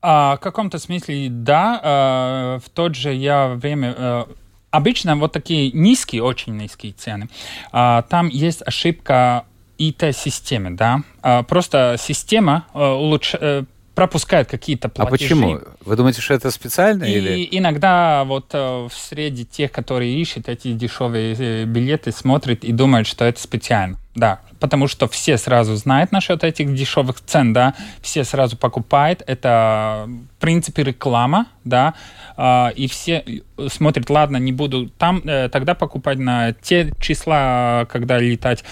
А, 0.04 0.36
в 0.36 0.39
каком-то 0.39 0.78
смысле 0.78 1.30
да. 1.32 1.80
А, 1.84 2.60
в 2.60 2.69
тот 2.69 2.93
же 2.93 3.12
я 3.12 3.48
время... 3.48 3.95
А, 3.98 4.30
обычно 4.69 5.15
вот 5.15 5.32
такие 5.32 5.72
низкие, 5.72 6.22
очень 6.22 6.56
низкие 6.58 6.93
цены. 6.93 7.28
А, 7.72 8.04
там 8.04 8.28
есть 8.28 8.62
ошибка 8.63 9.45
ИТ-системы, 9.80 10.72
да. 10.72 11.02
А, 11.24 11.41
просто 11.41 11.95
система 11.98 12.67
а, 12.74 12.93
улучшает 12.93 13.67
пропускают 13.99 14.47
какие-то 14.47 14.88
а 14.88 14.91
платежи. 14.91 15.33
А 15.33 15.35
почему? 15.35 15.59
Вы 15.83 15.95
думаете, 15.97 16.21
что 16.21 16.33
это 16.33 16.51
специально? 16.51 17.03
И 17.03 17.12
или? 17.12 17.49
иногда 17.51 18.23
вот 18.23 18.45
э, 18.53 18.88
среди 18.93 19.43
тех, 19.43 19.73
которые 19.73 20.21
ищут 20.21 20.47
эти 20.47 20.71
дешевые 20.71 21.35
э, 21.38 21.65
билеты, 21.65 22.13
смотрят 22.13 22.63
и 22.63 22.71
думают, 22.71 23.07
что 23.07 23.25
это 23.25 23.41
специально. 23.41 23.97
Да, 24.15 24.39
потому 24.62 24.88
что 24.88 25.09
все 25.09 25.38
сразу 25.38 25.75
знают 25.75 26.13
насчет 26.13 26.45
этих 26.45 26.73
дешевых 26.73 27.19
цен, 27.25 27.51
да, 27.51 27.75
все 28.01 28.23
сразу 28.23 28.55
покупают, 28.55 29.21
это 29.27 30.07
в 30.07 30.39
принципе 30.39 30.83
реклама, 30.83 31.47
да, 31.65 31.93
э, 32.38 32.71
и 32.77 32.88
все 32.88 33.25
смотрят, 33.67 34.09
ладно, 34.09 34.38
не 34.38 34.53
буду 34.53 34.88
там, 34.97 35.21
тогда 35.51 35.73
покупать 35.75 36.19
на 36.19 36.53
те 36.53 36.93
числа, 37.01 37.85
когда 37.91 38.17
летать, 38.17 38.63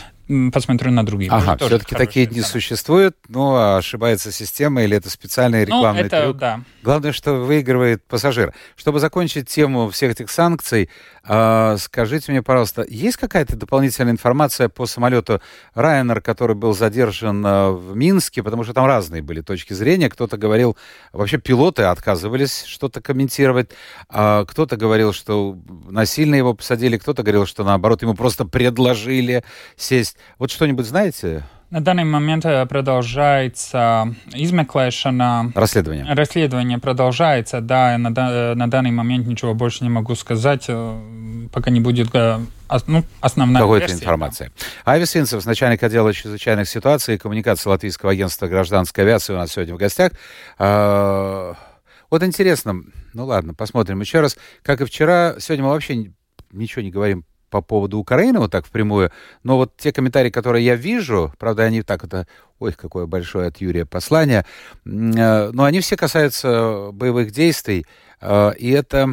посмотрю 0.51 0.91
на 0.91 1.05
другие. 1.05 1.31
Ага, 1.31 1.57
все-таки 1.57 1.95
такие 1.95 2.25
дни 2.25 2.41
существуют, 2.41 3.15
но 3.27 3.77
ошибается 3.77 4.31
система 4.31 4.83
или 4.83 4.97
это 4.97 5.09
специальный 5.09 5.59
ну, 5.59 5.65
рекламный 5.65 6.01
ну, 6.01 6.07
это, 6.07 6.21
трюк. 6.23 6.37
Да. 6.37 6.61
Главное, 6.83 7.11
что 7.11 7.33
выигрывает 7.35 8.03
пассажир. 8.03 8.53
Чтобы 8.75 8.99
закончить 8.99 9.47
тему 9.47 9.89
всех 9.89 10.11
этих 10.11 10.29
санкций, 10.31 10.89
э, 11.23 11.77
скажите 11.79 12.31
мне, 12.31 12.41
пожалуйста, 12.41 12.85
есть 12.89 13.17
какая-то 13.17 13.55
дополнительная 13.55 14.11
информация 14.11 14.69
по 14.69 14.85
самолету 14.85 15.41
Ryanair, 15.75 16.21
который 16.21 16.55
был 16.55 16.73
задержан 16.73 17.45
э, 17.45 17.71
в 17.71 17.95
Минске, 17.95 18.43
потому 18.43 18.63
что 18.63 18.73
там 18.73 18.85
разные 18.85 19.21
были 19.21 19.41
точки 19.41 19.73
зрения. 19.73 20.09
Кто-то 20.09 20.37
говорил, 20.37 20.77
вообще 21.13 21.37
пилоты 21.37 21.83
отказывались 21.83 22.63
что-то 22.65 23.01
комментировать, 23.01 23.69
а 24.09 24.45
кто-то 24.45 24.77
говорил, 24.77 25.13
что 25.13 25.57
насильно 25.89 26.35
его 26.35 26.53
посадили, 26.53 26.97
кто-то 26.97 27.23
говорил, 27.23 27.45
что 27.45 27.63
наоборот 27.63 28.01
ему 28.01 28.13
просто 28.13 28.45
предложили 28.45 29.43
сесть 29.75 30.07
есть. 30.07 30.16
Вот 30.39 30.51
что-нибудь 30.51 30.85
знаете? 30.85 31.43
На 31.69 31.81
данный 31.81 32.05
момент 32.05 32.45
э, 32.45 32.65
продолжается 32.65 34.15
измеклешана. 34.33 35.51
Расследование. 35.53 36.05
Расследование 36.13 36.77
продолжается, 36.77 37.59
да. 37.59 37.97
На, 37.97 38.09
э, 38.09 38.53
на 38.53 38.69
данный 38.69 38.91
момент 38.91 39.27
ничего 39.27 39.53
больше 39.53 39.83
не 39.83 39.89
могу 39.89 40.15
сказать, 40.15 40.65
э, 40.69 41.47
пока 41.51 41.69
не 41.69 41.81
будет 41.81 42.13
ну, 42.13 43.03
основная 43.19 43.61
Какой-то 43.61 43.91
информации. 43.91 44.49
Ави 44.85 45.05
Свинцев, 45.05 45.45
начальник 45.45 45.83
отдела 45.83 46.13
чрезвычайных 46.13 46.69
ситуаций 46.69 47.15
и 47.15 47.17
коммуникации 47.17 47.69
Латвийского 47.69 48.13
агентства 48.13 48.47
гражданской 48.47 49.03
авиации 49.03 49.33
у 49.33 49.37
нас 49.37 49.51
сегодня 49.51 49.75
в 49.75 49.77
гостях. 49.77 50.13
А, 50.57 51.55
вот 52.09 52.23
интересно, 52.23 52.81
ну 53.13 53.25
ладно, 53.25 53.53
посмотрим 53.53 53.99
еще 53.99 54.21
раз. 54.21 54.37
Как 54.63 54.79
и 54.79 54.85
вчера, 54.85 55.35
сегодня 55.39 55.65
мы 55.65 55.71
вообще 55.71 56.11
ничего 56.51 56.81
не 56.81 56.91
говорим 56.91 57.25
по 57.49 57.61
поводу 57.61 57.97
Украины 57.97 58.39
вот 58.39 58.51
так 58.51 58.65
впрямую, 58.65 59.11
но 59.43 59.57
вот 59.57 59.77
те 59.77 59.91
комментарии, 59.93 60.29
которые 60.29 60.65
я 60.65 60.75
вижу, 60.75 61.33
правда, 61.37 61.63
они 61.63 61.81
так 61.81 62.03
это, 62.03 62.27
ой, 62.59 62.73
какое 62.73 63.05
большое 63.05 63.47
от 63.47 63.57
Юрия 63.57 63.85
послание, 63.85 64.45
э, 64.85 65.51
но 65.51 65.63
они 65.63 65.79
все 65.79 65.95
касаются 65.95 66.89
боевых 66.91 67.31
действий, 67.31 67.85
э, 68.19 68.51
и 68.57 68.69
это, 68.71 69.09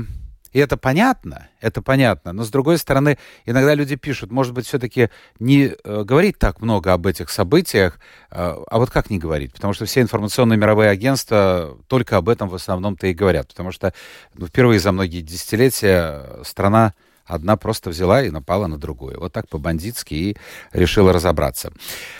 и 0.53 0.59
это 0.59 0.77
понятно, 0.77 1.49
это 1.61 1.81
понятно, 1.81 2.33
но 2.33 2.42
с 2.42 2.51
другой 2.51 2.79
стороны, 2.79 3.18
иногда 3.44 3.75
люди 3.75 3.94
пишут, 3.94 4.33
может 4.33 4.53
быть, 4.53 4.66
все-таки 4.66 5.11
не 5.38 5.73
э, 5.85 6.03
говорить 6.03 6.38
так 6.38 6.61
много 6.61 6.92
об 6.92 7.07
этих 7.07 7.31
событиях, 7.31 8.01
а 8.31 8.79
вот 8.79 8.90
как 8.90 9.11
не 9.11 9.18
говорить, 9.20 9.53
потому 9.53 9.75
что 9.75 9.85
все 9.85 10.01
информационные 10.01 10.57
мировые 10.57 10.90
агентства 10.90 11.79
только 11.87 12.16
об 12.16 12.29
этом 12.29 12.49
в 12.49 12.55
основном-то 12.57 13.07
и 13.07 13.14
говорят, 13.14 13.47
потому 13.47 13.70
что 13.70 13.94
ну, 14.35 14.47
впервые 14.47 14.81
за 14.81 14.90
многие 14.90 15.20
десятилетия 15.20 16.42
страна 16.42 16.94
Одна 17.27 17.57
просто 17.57 17.91
взяла 17.91 18.23
и 18.23 18.31
напала 18.31 18.67
на 18.67 18.79
другую. 18.79 19.19
Вот 19.19 19.33
так 19.33 19.49
по-бандитски 19.49 20.15
и 20.15 20.37
решила 20.73 21.13
разобраться. 21.13 21.73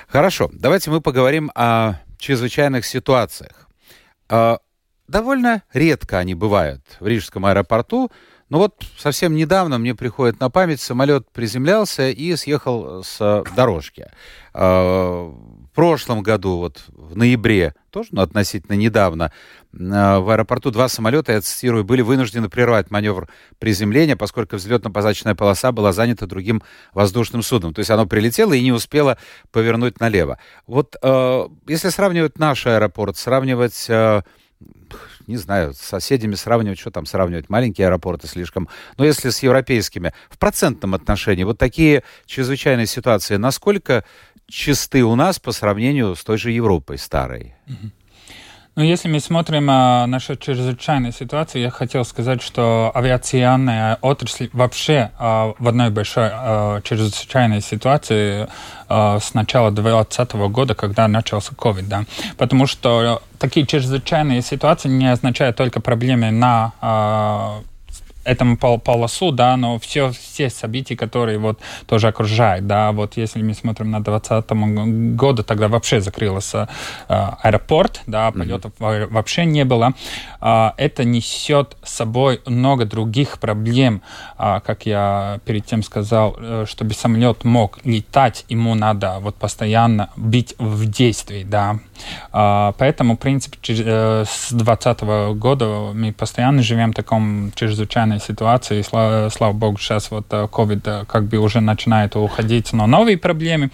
Хорошо, 0.09 0.51
давайте 0.53 0.91
мы 0.91 1.01
поговорим 1.01 1.51
о 1.55 2.01
чрезвычайных 2.19 2.87
ситуациях. 2.87 3.69
А, 4.29 4.59
довольно 5.07 5.63
редко 5.73 6.19
они 6.19 6.35
бывают 6.35 6.83
в 7.01 7.07
Рижском 7.07 7.45
аэропорту, 7.45 8.11
но 8.49 8.59
вот 8.59 8.83
совсем 8.97 9.35
недавно 9.35 9.79
мне 9.79 9.95
приходит 9.95 10.41
на 10.41 10.51
память, 10.51 10.81
самолет 10.81 11.31
приземлялся 11.33 12.09
и 12.09 12.37
съехал 12.37 13.03
с 13.03 13.45
дорожки. 13.57 14.11
Прошлом 15.75 16.23
году, 16.23 16.59
вот 16.59 16.85
в 16.89 17.17
ноябре, 17.17 17.75
тоже 17.91 18.11
ну, 18.13 18.23
относительно 18.23 18.77
недавно, 18.77 19.33
а, 19.77 20.21
в 20.21 20.31
аэропорту 20.31 20.71
два 20.71 20.89
самолета, 20.89 21.33
я 21.33 21.41
цитирую, 21.41 21.83
были 21.83 22.01
вынуждены 22.01 22.49
прервать 22.49 22.93
маневр 22.93 23.29
приземления, 23.59 24.15
поскольку 24.15 24.55
взлетно-посадочная 24.55 25.35
полоса 25.35 25.73
была 25.73 25.93
занята 25.93 26.27
другим 26.27 26.63
воздушным 26.93 27.43
судном. 27.43 27.75
То 27.75 27.81
есть 27.81 27.91
оно 27.91 28.07
прилетело 28.07 28.53
и 28.53 28.63
не 28.63 28.71
успело 28.71 29.19
повернуть 29.51 29.99
налево. 29.99 30.39
Вот 30.69 30.97
э, 31.03 31.49
если 31.67 31.89
сравнивать 31.89 32.39
наш 32.39 32.67
аэропорт, 32.67 33.17
сравнивать... 33.17 33.87
Э, 33.89 34.23
не 35.27 35.37
знаю, 35.37 35.73
с 35.75 35.79
соседями 35.79 36.35
сравнивать, 36.35 36.79
что 36.79 36.91
там 36.91 37.07
сравнивать, 37.07 37.49
маленькие 37.49 37.87
аэропорты 37.87 38.27
слишком. 38.27 38.69
Но 38.99 39.05
если 39.05 39.31
с 39.31 39.43
европейскими, 39.43 40.13
в 40.29 40.39
процентном 40.39 40.95
отношении, 40.95 41.45
вот 41.45 41.59
такие 41.59 42.05
чрезвычайные 42.27 42.87
ситуации, 42.87 43.37
насколько 43.37 44.05
чисты 44.49 45.05
у 45.05 45.15
нас 45.15 45.39
по 45.39 45.53
сравнению 45.53 46.15
с 46.15 46.25
той 46.25 46.39
же 46.39 46.51
Европой 46.51 46.99
старой? 46.99 47.55
Ну, 48.77 48.83
если 48.83 49.09
мы 49.09 49.21
смотрим 49.21 49.69
а, 49.71 50.05
нашу 50.09 50.35
чрезвычайную 50.35 51.13
ситуацию, 51.13 51.63
я 51.63 51.71
хотел 51.71 52.05
сказать, 52.05 52.43
что 52.43 52.91
авиационная 52.93 53.99
отрасль 54.01 54.51
вообще 54.53 55.13
а, 55.17 55.55
в 55.61 55.69
одной 55.69 55.91
большой 55.91 56.29
а, 56.33 56.81
чрезвычайной 56.83 57.61
ситуации 57.61 58.49
а, 58.89 59.21
с 59.21 59.33
начала 59.33 59.71
2020 59.71 60.33
года, 60.51 60.75
когда 60.75 61.07
начался 61.07 61.53
COVID, 61.53 61.87
да. 61.87 62.05
Потому 62.37 62.67
что 62.67 63.23
такие 63.39 63.65
чрезвычайные 63.65 64.43
ситуации 64.43 64.89
не 64.89 65.07
означают 65.07 65.57
только 65.57 65.81
проблемы 65.81 66.33
на 66.33 67.63
этому 68.25 68.57
пол 68.57 68.79
полосу, 68.79 69.31
да, 69.31 69.57
но 69.57 69.79
все, 69.79 70.11
все 70.11 70.51
события, 70.51 70.97
которые 70.97 71.39
вот 71.39 71.61
тоже 71.87 72.09
окружают, 72.09 72.67
да, 72.67 72.93
вот 72.93 73.17
если 73.17 73.43
мы 73.43 73.55
смотрим 73.55 73.91
на 73.91 74.03
2020 74.03 75.17
году, 75.17 75.43
тогда 75.43 75.69
вообще 75.69 76.01
закрылся 76.01 76.69
э, 77.09 77.15
аэропорт, 77.43 78.03
да, 78.07 78.31
полетов 78.31 78.73
mm-hmm. 78.79 79.07
вообще 79.11 79.45
не 79.45 79.65
было. 79.65 79.93
Э, 80.45 80.73
это 80.77 81.05
несет 81.05 81.77
с 81.83 81.95
собой 81.95 82.41
много 82.47 82.85
других 82.85 83.39
проблем, 83.39 84.03
э, 84.39 84.61
как 84.65 84.87
я 84.87 85.41
перед 85.45 85.65
тем 85.65 85.83
сказал, 85.83 86.37
э, 86.39 86.67
чтобы 86.69 86.95
самолет 86.95 87.45
мог 87.45 87.79
летать, 87.85 88.45
ему 88.49 88.75
надо 88.75 89.19
вот 89.21 89.37
постоянно 89.37 90.11
быть 90.17 90.55
в 90.59 90.87
действии, 90.87 91.45
да. 91.45 91.79
Э, 92.33 92.73
поэтому, 92.77 93.17
в 93.17 93.19
принципе, 93.19 93.59
э, 93.69 94.25
с 94.27 94.53
2020 94.53 95.35
года 95.35 95.93
мы 95.95 96.13
постоянно 96.13 96.63
живем 96.63 96.91
в 96.91 96.95
таком 96.95 97.53
чрезвычайной 97.55 98.21
ситуации. 98.21 98.83
Слава, 98.83 99.31
слава 99.31 99.53
богу, 99.53 99.79
сейчас 99.79 100.11
вот 100.11 100.27
COVID 100.29 101.07
как 101.07 101.25
бы 101.25 101.39
уже 101.39 101.61
начинает 101.61 102.17
уходить, 102.17 102.73
но 102.73 102.87
новые 102.87 103.17
проблемы. 103.17 103.71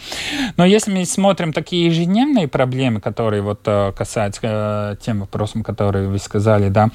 Но 0.57 0.65
если 0.65 0.93
мы 0.93 1.05
смотрим 1.05 1.53
такие 1.53 1.87
ежедневные 1.87 2.47
проблемы, 2.47 3.01
которые 3.01 3.43
вот 3.43 3.61
касаются 3.97 4.97
тем 5.05 5.21
вопросом, 5.21 5.63
которые 5.63 6.09
вы 6.09 6.19
сказали, 6.19 6.60
да, 6.69 6.91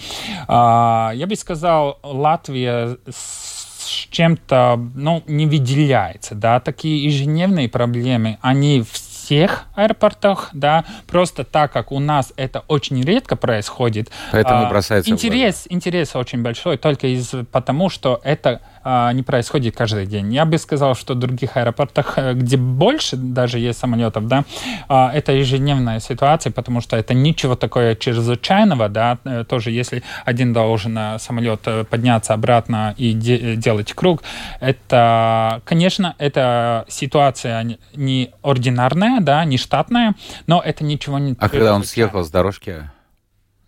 я 1.14 1.26
бы 1.28 1.36
сказал, 1.36 2.00
Латвия 2.04 2.98
с 3.10 4.08
чем-то, 4.10 4.80
ну, 4.96 5.24
не 5.28 5.46
выделяется, 5.46 6.36
да, 6.36 6.60
такие 6.60 7.04
ежедневные 7.04 7.70
проблемы, 7.70 8.38
они 8.42 8.82
в 8.82 8.92
всех 9.26 9.66
аэропортах, 9.74 10.50
да, 10.54 10.86
просто 11.08 11.44
так 11.44 11.72
как 11.72 11.92
у 11.92 12.00
нас 12.00 12.32
это 12.36 12.64
очень 12.68 13.02
редко 13.02 13.36
происходит. 13.36 14.12
Поэтому 14.32 14.70
бросается 14.70 15.10
интерес, 15.12 15.66
интерес 15.70 16.16
очень 16.16 16.44
большой, 16.44 16.78
только 16.78 17.08
из 17.08 17.34
потому, 17.52 17.90
что 17.90 18.22
это 18.24 18.50
а, 18.52 18.75
не 18.86 19.24
происходит 19.24 19.76
каждый 19.76 20.06
день. 20.06 20.34
Я 20.34 20.46
бы 20.46 20.58
сказал, 20.58 20.96
что 20.96 21.14
в 21.14 21.20
других 21.20 21.58
аэропортах, 21.58 22.18
э, 22.18 22.34
где 22.34 22.58
больше 22.58 23.18
даже 23.18 23.60
есть 23.60 23.80
самолетов, 23.80 24.28
да, 24.28 24.46
а, 24.88 25.12
это 25.14 25.32
ежедневная 25.32 26.00
ситуация, 26.00 26.52
потому 26.52 26.82
что 26.82 26.96
это 26.96 27.14
ничего 27.14 27.56
такое 27.56 27.96
чрезвычайного, 27.96 28.90
да, 28.90 29.18
э, 29.26 29.44
тоже 29.48 29.72
если 29.72 30.04
один 30.24 30.54
должен 30.54 30.98
самолет 31.20 31.62
э, 31.66 31.84
подняться 31.84 32.34
обратно 32.34 32.94
и 32.98 33.14
де 33.14 33.56
делать 33.56 33.94
круг, 33.94 34.24
это, 34.60 35.62
конечно, 35.66 36.16
это 36.18 36.86
ситуация 36.88 37.78
не 37.96 38.32
ординарная, 38.42 39.20
да, 39.20 39.46
не 39.46 39.58
штатная, 39.58 40.16
но 40.48 40.62
это 40.64 40.84
ничего 40.84 41.20
не... 41.20 41.36
А 41.40 41.50
когда 41.50 41.74
он 41.74 41.84
съехал 41.84 42.24
с 42.24 42.30
дорожки? 42.30 42.90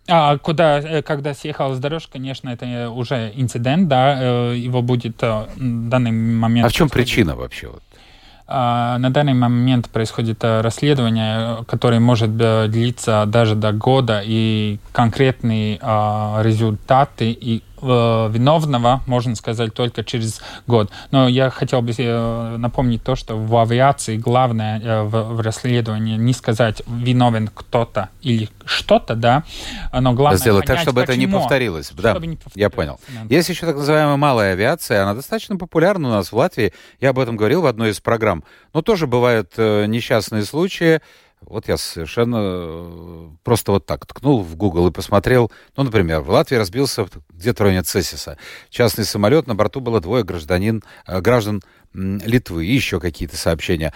А 0.08 0.38
куда, 0.38 0.78
э, 0.78 1.02
когда 1.02 1.34
съехал 1.34 1.74
с 1.74 1.78
дорожки, 1.78 2.12
конечно, 2.12 2.48
это 2.48 2.90
уже 2.90 3.30
инцидент, 3.34 3.88
да, 3.88 4.16
э, 4.18 4.56
его 4.56 4.80
будет 4.80 5.22
э, 5.22 5.46
в 5.54 5.88
данный 5.88 6.12
момент... 6.12 6.66
А 6.66 6.70
в 6.70 6.72
чем 6.72 6.88
причина 6.88 7.36
вообще? 7.36 7.70
А, 8.46 8.96
на 8.96 9.10
данный 9.10 9.34
момент 9.34 9.90
происходит 9.90 10.42
расследование, 10.42 11.64
которое 11.66 12.00
может 12.00 12.34
длиться 12.70 13.24
даже 13.26 13.54
до 13.54 13.72
года, 13.72 14.22
и 14.24 14.78
конкретные 14.92 15.78
а, 15.82 16.40
результаты 16.42 17.30
и 17.30 17.62
Э, 17.67 17.67
виновного, 17.82 19.02
можно 19.06 19.34
сказать, 19.34 19.74
только 19.74 20.04
через 20.04 20.40
год. 20.66 20.90
Но 21.10 21.28
я 21.28 21.50
хотел 21.50 21.82
бы 21.82 21.92
э, 21.96 22.56
напомнить 22.56 23.02
то, 23.02 23.16
что 23.16 23.36
в 23.36 23.56
авиации 23.56 24.16
главное 24.16 24.80
э, 24.80 25.02
в, 25.02 25.40
расследовании 25.40 26.16
не 26.16 26.32
сказать 26.32 26.82
виновен 26.86 27.48
кто-то 27.54 28.08
или 28.22 28.48
что-то, 28.64 29.14
да, 29.14 29.44
но 29.92 30.12
главное 30.12 30.38
Сделать 30.38 30.66
понять, 30.66 30.78
так, 30.78 30.82
чтобы 30.82 31.02
почему. 31.02 31.12
это 31.14 31.20
не 31.20 31.26
повторилось. 31.26 31.86
Чтобы 31.86 32.02
да, 32.02 32.12
не 32.14 32.36
повторилось. 32.36 32.56
я 32.56 32.70
понял. 32.70 33.00
Да. 33.08 33.34
Есть 33.34 33.48
еще 33.48 33.66
так 33.66 33.76
называемая 33.76 34.16
малая 34.16 34.52
авиация, 34.52 35.02
она 35.02 35.14
достаточно 35.14 35.56
популярна 35.56 36.08
у 36.08 36.12
нас 36.12 36.32
в 36.32 36.36
Латвии. 36.36 36.72
Я 37.00 37.10
об 37.10 37.18
этом 37.18 37.36
говорил 37.36 37.62
в 37.62 37.66
одной 37.66 37.90
из 37.90 38.00
программ. 38.00 38.44
Но 38.74 38.82
тоже 38.82 39.06
бывают 39.06 39.56
несчастные 39.56 40.44
случаи, 40.44 41.00
вот 41.40 41.68
я 41.68 41.76
совершенно 41.76 42.36
э, 42.40 43.28
просто 43.44 43.72
вот 43.72 43.86
так 43.86 44.06
ткнул 44.06 44.42
в 44.42 44.56
Google 44.56 44.88
и 44.88 44.92
посмотрел. 44.92 45.50
Ну, 45.76 45.84
например, 45.84 46.20
в 46.20 46.30
Латвии 46.30 46.56
разбился 46.56 47.06
где-то 47.30 47.62
в 47.62 47.66
районе 47.66 47.82
Цесиса 47.82 48.38
частный 48.70 49.04
самолет, 49.04 49.46
на 49.46 49.54
борту 49.54 49.80
было 49.80 50.00
двое 50.00 50.24
гражданин, 50.24 50.82
э, 51.06 51.20
граждан 51.20 51.62
Литвы 51.94 52.66
и 52.66 52.74
еще 52.74 53.00
какие-то 53.00 53.36
сообщения. 53.36 53.94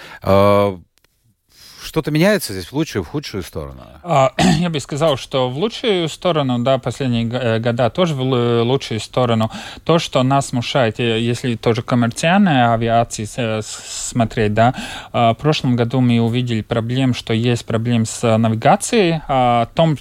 А, 1.83 1.87
что-то 1.87 2.11
меняется 2.11 2.53
здесь 2.53 2.67
в 2.67 2.73
лучшую, 2.73 3.05
в 3.05 3.09
худшую 3.09 3.43
сторону? 3.43 3.83
А, 4.03 4.33
я 4.59 4.71
бы 4.71 4.81
сказал, 4.81 5.17
что 5.17 5.51
в 5.51 5.59
лучшую 5.59 6.09
сторону, 6.09 6.59
да, 6.59 6.79
последние 6.79 7.29
э, 7.29 7.59
года 7.59 7.91
тоже 7.91 8.15
в 8.15 8.21
э, 8.35 8.63
лучшую 8.63 9.01
сторону. 9.01 9.51
То, 9.85 9.99
что 9.99 10.23
нас 10.23 10.49
смущает, 10.49 11.01
э, 11.01 11.21
если 11.21 11.57
тоже 11.57 11.83
коммерциальная 11.83 12.73
авиация 12.73 13.63
смотреть, 13.63 14.55
да, 14.55 14.75
в 15.13 15.37
прошлом 15.41 15.77
году 15.77 16.01
мы 16.01 16.21
увидели 16.21 16.63
проблем, 16.63 17.15
что 17.15 17.33
есть 17.33 17.65
проблем 17.65 18.07
с 18.07 18.37
навигацией, 18.37 19.21
о 19.29 19.67
том, 19.67 19.97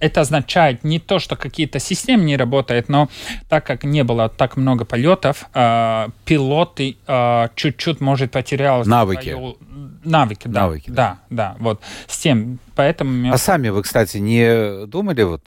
это 0.00 0.22
означает 0.22 0.82
не 0.84 0.98
то, 0.98 1.18
что 1.18 1.36
какие-то 1.36 1.78
системы 1.78 2.24
не 2.24 2.36
работают, 2.36 2.88
но 2.88 3.08
так 3.48 3.64
как 3.66 3.84
не 3.84 4.02
было 4.02 4.28
так 4.28 4.56
много 4.56 4.84
полетов, 4.84 5.44
э, 5.54 6.08
пилоты 6.24 6.96
э, 7.06 7.48
чуть-чуть, 7.54 8.00
может, 8.00 8.32
потерял 8.32 8.84
навыки. 8.84 9.30
Свою... 9.30 9.56
Навыки, 10.02 10.48
да. 10.48 10.60
Навыки, 10.60 10.90
да. 10.90 11.18
да, 11.28 11.52
да, 11.52 11.56
вот. 11.58 11.80
С 12.06 12.18
тем, 12.18 12.58
поэтому... 12.74 13.32
А 13.32 13.38
сами 13.38 13.68
вы, 13.68 13.82
кстати, 13.82 14.16
не 14.16 14.86
думали 14.86 15.22
вот 15.22 15.42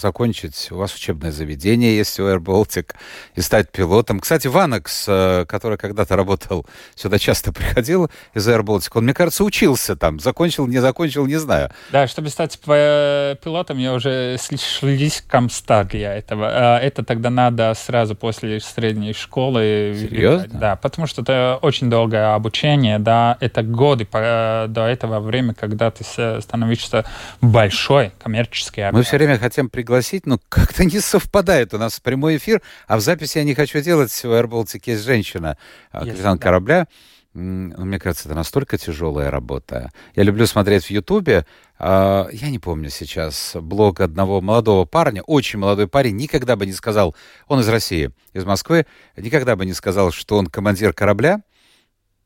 закончить, 0.00 0.68
у 0.70 0.76
вас 0.76 0.94
учебное 0.94 1.32
заведение 1.32 1.96
есть 1.96 2.18
у 2.20 2.24
Air 2.24 2.38
Baltic, 2.38 2.94
и 3.34 3.40
стать 3.40 3.70
пилотом. 3.70 4.20
Кстати, 4.20 4.48
Ванекс, 4.48 5.04
э, 5.08 5.44
который 5.46 5.78
когда-то 5.78 6.16
работал, 6.16 6.66
сюда 6.94 7.18
часто 7.18 7.52
приходил 7.52 8.10
из 8.34 8.48
Air 8.48 8.62
Baltic, 8.62 8.90
он, 8.94 9.04
мне 9.04 9.14
кажется, 9.14 9.44
учился 9.44 9.96
там, 9.96 10.20
закончил, 10.20 10.66
не 10.66 10.78
закончил, 10.78 11.26
не 11.26 11.36
знаю. 11.36 11.70
Да, 11.92 12.06
чтобы 12.06 12.28
стать 12.28 12.58
пилотом, 12.58 13.78
я 13.78 13.92
уже 13.92 14.36
слишком 14.38 15.50
стар 15.50 15.86
для 15.86 16.14
этого. 16.14 16.48
А 16.48 16.78
это 16.78 17.04
тогда 17.04 17.30
надо 17.30 17.72
сразу 17.74 18.14
после 18.14 18.60
средней 18.60 19.12
школы. 19.12 19.96
Серьезно? 19.98 20.48
Да, 20.58 20.76
потому 20.76 21.06
что 21.06 21.22
это 21.22 21.58
очень 21.62 21.90
долгое 21.90 22.34
обучение, 22.34 22.98
да, 22.98 23.36
это 23.40 23.62
годы 23.62 24.06
до 24.12 24.86
этого 24.88 25.20
времени, 25.20 25.52
когда 25.52 25.90
ты 25.90 26.04
становишься 26.40 27.04
большой 27.40 28.12
коммерческий. 28.18 28.90
Мы 28.92 29.02
все 29.02 29.16
время 29.16 29.38
хотим 29.38 29.68
при 29.68 29.82
пригласить, 29.86 30.26
но 30.26 30.40
как-то 30.48 30.84
не 30.84 31.00
совпадает. 31.00 31.72
У 31.72 31.78
нас 31.78 32.00
прямой 32.00 32.36
эфир, 32.36 32.60
а 32.88 32.96
в 32.96 33.00
записи 33.00 33.38
я 33.38 33.44
не 33.44 33.54
хочу 33.54 33.80
делать. 33.80 34.10
В 34.10 34.26
Baltic 34.26 34.82
есть 34.86 35.04
женщина, 35.04 35.56
а, 35.92 36.00
капитан 36.04 36.36
yes, 36.36 36.40
корабля. 36.40 36.88
Ну, 37.34 37.84
мне 37.84 37.98
кажется, 37.98 38.28
это 38.28 38.34
настолько 38.34 38.78
тяжелая 38.78 39.30
работа. 39.30 39.90
Я 40.14 40.22
люблю 40.22 40.46
смотреть 40.46 40.84
в 40.84 40.90
Ютубе. 40.90 41.46
А, 41.78 42.28
я 42.32 42.50
не 42.50 42.58
помню 42.58 42.90
сейчас 42.90 43.52
блог 43.54 44.00
одного 44.00 44.40
молодого 44.40 44.86
парня, 44.86 45.22
очень 45.22 45.58
молодой 45.58 45.86
парень, 45.86 46.16
никогда 46.16 46.56
бы 46.56 46.66
не 46.66 46.72
сказал, 46.72 47.14
он 47.46 47.60
из 47.60 47.68
России, 47.68 48.10
из 48.32 48.44
Москвы, 48.44 48.86
никогда 49.16 49.54
бы 49.54 49.66
не 49.66 49.74
сказал, 49.74 50.10
что 50.10 50.36
он 50.38 50.46
командир 50.46 50.92
корабля. 50.92 51.42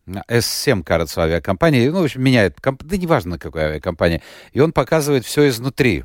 S7, 0.07 0.83
кажется, 0.83 1.23
авиакомпания. 1.23 1.91
Ну, 1.91 2.01
в 2.01 2.05
общем, 2.05 2.23
меняет, 2.23 2.57
да 2.63 2.97
неважно, 2.97 3.39
какой 3.39 3.63
авиакомпания. 3.63 4.23
И 4.53 4.61
он 4.61 4.73
показывает 4.73 5.25
все 5.25 5.49
изнутри. 5.49 6.05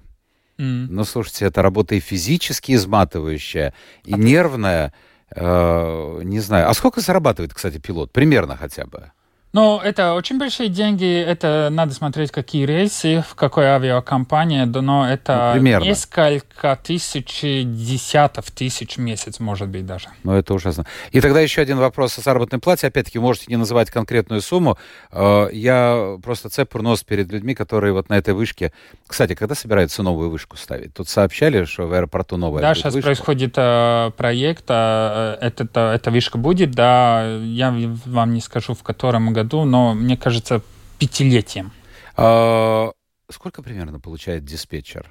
Mm. 0.58 0.88
Ну, 0.90 1.04
слушайте, 1.04 1.46
это 1.46 1.62
работа 1.62 1.96
и 1.96 2.00
физически 2.00 2.74
изматывающая, 2.74 3.74
и 4.04 4.14
а 4.14 4.18
нервная. 4.18 4.94
Э, 5.36 6.22
не 6.24 6.40
знаю. 6.40 6.70
А 6.70 6.74
сколько 6.74 7.02
зарабатывает, 7.02 7.54
кстати, 7.54 7.78
пилот? 7.78 8.12
Примерно 8.12 8.56
хотя 8.56 8.86
бы. 8.86 9.12
Ну, 9.56 9.80
это 9.80 10.16
очень 10.16 10.38
большие 10.38 10.68
деньги, 10.68 11.18
это 11.18 11.70
надо 11.72 11.94
смотреть, 11.94 12.30
какие 12.30 12.66
рейсы, 12.66 13.24
в 13.26 13.36
какой 13.36 13.64
авиакомпании, 13.68 14.66
но 14.66 15.10
это 15.10 15.54
ну, 15.56 15.62
несколько 15.62 16.78
тысяч, 16.84 17.40
десятков 17.42 18.52
тысяч 18.52 18.98
в 18.98 19.00
месяц, 19.00 19.40
может 19.40 19.70
быть, 19.70 19.86
даже. 19.86 20.10
Ну, 20.24 20.34
это 20.34 20.54
ужасно. 20.54 20.86
И 21.14 21.22
тогда 21.22 21.40
еще 21.40 21.62
один 21.62 21.78
вопрос 21.78 22.18
о 22.18 22.22
заработной 22.22 22.60
плате. 22.60 22.88
Опять-таки, 22.88 23.18
можете 23.18 23.46
не 23.48 23.56
называть 23.56 23.90
конкретную 23.92 24.42
сумму. 24.42 24.78
Э, 25.14 25.48
я 25.54 26.18
просто 26.22 26.50
цепу 26.50 26.82
нос 26.82 27.06
перед 27.06 27.32
людьми, 27.32 27.56
которые 27.56 27.94
вот 27.94 28.10
на 28.10 28.18
этой 28.18 28.34
вышке... 28.34 28.74
Кстати, 29.08 29.36
когда 29.36 29.56
собираются 29.56 30.04
новую 30.04 30.32
вышку 30.32 30.58
ставить? 30.58 30.94
Тут 30.94 31.08
сообщали, 31.08 31.64
что 31.64 31.88
в 31.88 31.94
аэропорту 31.94 32.36
новая 32.36 32.62
Да, 32.62 32.76
сейчас 32.76 32.94
вышка. 32.94 33.08
происходит 33.08 33.54
э, 33.56 34.12
проект, 34.18 34.66
э, 34.68 35.38
это, 35.40 35.94
эта 35.96 36.12
вышка 36.12 36.38
будет, 36.38 36.72
да, 36.72 37.38
я 37.38 37.74
вам 38.06 38.34
не 38.34 38.42
скажу, 38.42 38.74
в 38.74 38.84
котором 38.84 39.32
году 39.32 39.45
году, 39.46 39.64
но, 39.64 39.94
мне 39.94 40.18
кажется, 40.18 40.62
пятилетием. 41.00 41.72
А, 42.18 42.92
сколько 43.30 43.62
примерно 43.62 44.00
получает 44.00 44.44
диспетчер? 44.44 45.10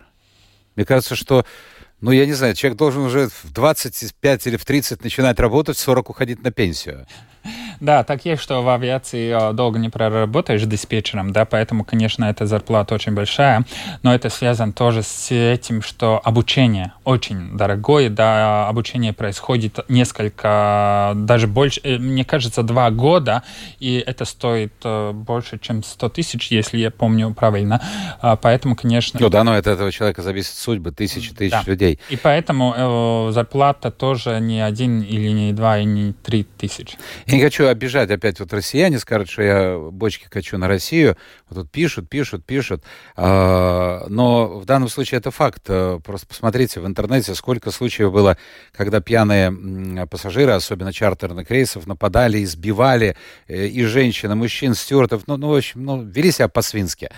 Мне 0.76 0.84
кажется, 0.84 1.14
что, 1.14 1.46
ну, 2.00 2.10
я 2.10 2.26
не 2.26 2.32
знаю, 2.32 2.54
человек 2.54 2.76
должен 2.76 3.02
уже 3.02 3.28
в 3.28 3.52
25 3.52 4.46
или 4.48 4.56
в 4.56 4.64
30 4.64 5.04
начинать 5.04 5.38
работать, 5.38 5.76
в 5.76 5.80
40 5.80 6.10
уходить 6.10 6.42
на 6.42 6.50
пенсию. 6.50 7.06
Да, 7.80 8.04
так 8.04 8.24
есть, 8.24 8.42
что 8.42 8.62
в 8.62 8.68
авиации 8.68 9.52
долго 9.52 9.78
не 9.78 9.88
проработаешь 9.88 10.62
диспетчером, 10.62 11.32
да, 11.32 11.44
поэтому, 11.44 11.84
конечно, 11.84 12.24
эта 12.24 12.46
зарплата 12.46 12.94
очень 12.94 13.12
большая, 13.12 13.64
но 14.02 14.14
это 14.14 14.30
связано 14.30 14.72
тоже 14.72 15.02
с 15.02 15.30
этим, 15.30 15.82
что 15.82 16.20
обучение 16.22 16.92
очень 17.04 17.56
дорогое, 17.56 18.08
да, 18.08 18.68
обучение 18.68 19.12
происходит 19.12 19.80
несколько, 19.88 21.12
даже 21.16 21.46
больше, 21.46 21.80
э, 21.84 21.98
мне 21.98 22.24
кажется, 22.24 22.62
два 22.62 22.90
года, 22.90 23.42
и 23.78 24.02
это 24.06 24.24
стоит 24.24 24.72
э, 24.84 25.12
больше, 25.12 25.58
чем 25.58 25.82
100 25.82 26.08
тысяч, 26.10 26.50
если 26.50 26.78
я 26.78 26.90
помню 26.90 27.34
правильно, 27.34 27.80
а, 28.20 28.36
поэтому, 28.36 28.76
конечно... 28.76 29.20
Ну 29.20 29.28
да, 29.28 29.44
но 29.44 29.54
от 29.54 29.66
этого 29.66 29.90
человека 29.92 30.22
зависит 30.22 30.54
судьба 30.54 30.90
тысячи 30.90 31.32
тысяч 31.32 31.52
да. 31.52 31.62
людей. 31.66 31.98
И 32.10 32.16
поэтому 32.16 32.74
э, 32.76 33.32
зарплата 33.32 33.90
тоже 33.90 34.38
не 34.40 34.60
один 34.60 35.02
или 35.02 35.28
не 35.28 35.52
два, 35.52 35.78
и 35.78 35.84
не 35.84 36.12
три 36.12 36.44
тысячи. 36.44 36.96
Не 37.34 37.42
хочу 37.42 37.66
обижать 37.66 38.10
опять 38.10 38.38
вот 38.40 38.52
россияне, 38.52 38.98
скажут, 38.98 39.28
что 39.28 39.42
я 39.42 39.78
бочки 39.78 40.26
качу 40.28 40.56
на 40.56 40.68
Россию. 40.68 41.16
Вот 41.48 41.62
тут 41.62 41.70
пишут, 41.70 42.08
пишут, 42.08 42.44
пишут. 42.44 42.84
А, 43.16 44.06
но 44.08 44.58
в 44.58 44.64
данном 44.64 44.88
случае 44.88 45.18
это 45.18 45.30
факт. 45.30 45.62
Э, 45.68 45.98
просто 46.04 46.26
посмотрите 46.26 46.80
в 46.80 46.86
интернете, 46.86 47.34
сколько 47.34 47.70
случаев 47.70 48.12
было, 48.12 48.36
когда 48.72 49.00
пьяные 49.00 50.06
пассажиры, 50.06 50.52
особенно 50.52 50.92
чартерных 50.92 51.50
рейсов, 51.50 51.86
нападали, 51.86 52.42
избивали 52.42 53.16
э, 53.48 53.66
и 53.66 53.84
женщин, 53.84 54.32
и 54.32 54.34
мужчин, 54.34 54.74
стюартов. 54.74 55.24
Ну, 55.26 55.36
ну 55.36 55.48
в 55.48 55.56
общем, 55.56 55.84
ну, 55.84 56.02
вели 56.02 56.30
себя 56.30 56.48
по-свински. 56.48 57.10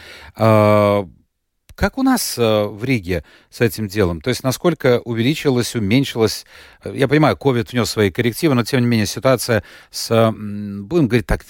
Как 1.76 1.98
у 1.98 2.02
нас 2.02 2.38
э, 2.38 2.64
в 2.64 2.82
Риге 2.84 3.22
с 3.50 3.60
этим 3.60 3.86
делом? 3.86 4.22
То 4.22 4.30
есть 4.30 4.42
насколько 4.42 5.00
увеличилось, 5.00 5.76
уменьшилось? 5.76 6.46
Э, 6.82 6.92
я 6.96 7.06
понимаю, 7.06 7.36
COVID 7.36 7.70
внес 7.70 7.90
свои 7.90 8.10
коррективы, 8.10 8.54
но 8.54 8.64
тем 8.64 8.80
не 8.80 8.86
менее 8.86 9.06
ситуация 9.06 9.62
с, 9.90 10.32
будем 10.32 11.06
говорить 11.06 11.26
так, 11.26 11.44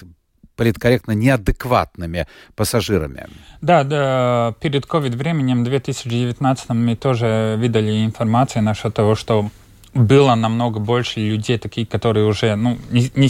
политкорректно 0.56 1.12
неадекватными 1.12 2.26
пассажирами. 2.56 3.28
Да, 3.60 3.84
да 3.84 4.54
перед 4.60 4.84
COVID 4.84 5.16
временем 5.16 5.62
2019 5.62 6.70
мы 6.70 6.96
тоже 6.96 7.56
видели 7.58 8.04
информацию 8.04 8.62
насчет 8.64 8.94
того, 8.94 9.14
что 9.14 9.50
было 9.94 10.34
намного 10.34 10.80
больше 10.80 11.20
людей, 11.20 11.58
такие, 11.58 11.86
которые 11.86 12.26
уже 12.26 12.56
ну, 12.56 12.78
не, 12.90 13.10
не 13.14 13.28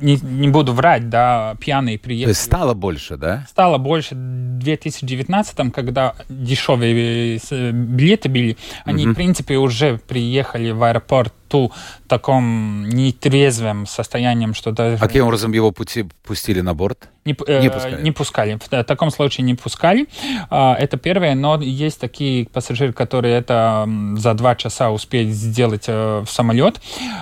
не, 0.00 0.16
не 0.16 0.48
буду 0.48 0.72
врать, 0.72 1.08
да, 1.08 1.56
пьяные 1.60 1.98
приехали. 1.98 2.32
То 2.32 2.36
есть 2.36 2.44
стало 2.44 2.74
больше, 2.74 3.16
да? 3.16 3.46
Стало 3.48 3.78
больше. 3.78 4.14
В 4.14 4.58
2019, 4.58 5.72
когда 5.72 6.14
дешевые 6.28 7.40
э, 7.50 7.70
билеты 7.70 8.28
были, 8.28 8.56
они, 8.84 9.04
угу. 9.04 9.12
в 9.12 9.14
принципе, 9.16 9.56
уже 9.56 9.98
приехали 9.98 10.70
в 10.70 10.82
аэропорт 10.82 11.34
ту 11.48 11.72
таком 12.06 12.88
нетрезвым 12.88 13.86
состоянием, 13.86 14.54
что 14.54 14.72
даже... 14.72 14.96
А 14.96 14.98
каким 14.98 15.24
образом 15.26 15.52
его 15.52 15.72
пути 15.72 16.06
пустили 16.24 16.60
на 16.60 16.74
борт? 16.74 17.08
Не, 17.24 17.36
э, 17.46 17.60
не 17.60 17.68
пускали? 17.68 18.02
Не 18.02 18.12
пускали. 18.12 18.58
В 18.60 18.84
таком 18.84 19.10
случае 19.10 19.44
не 19.44 19.54
пускали. 19.54 20.08
А, 20.50 20.74
это 20.74 20.96
первое. 20.96 21.34
Но 21.34 21.60
есть 21.60 22.00
такие 22.00 22.46
пассажиры, 22.46 22.92
которые 22.92 23.36
это 23.36 23.88
за 24.16 24.34
два 24.34 24.54
часа 24.56 24.90
успеют 24.90 25.30
сделать 25.30 25.84
э, 25.88 26.24
в 26.26 26.30
самолет. 26.30 26.80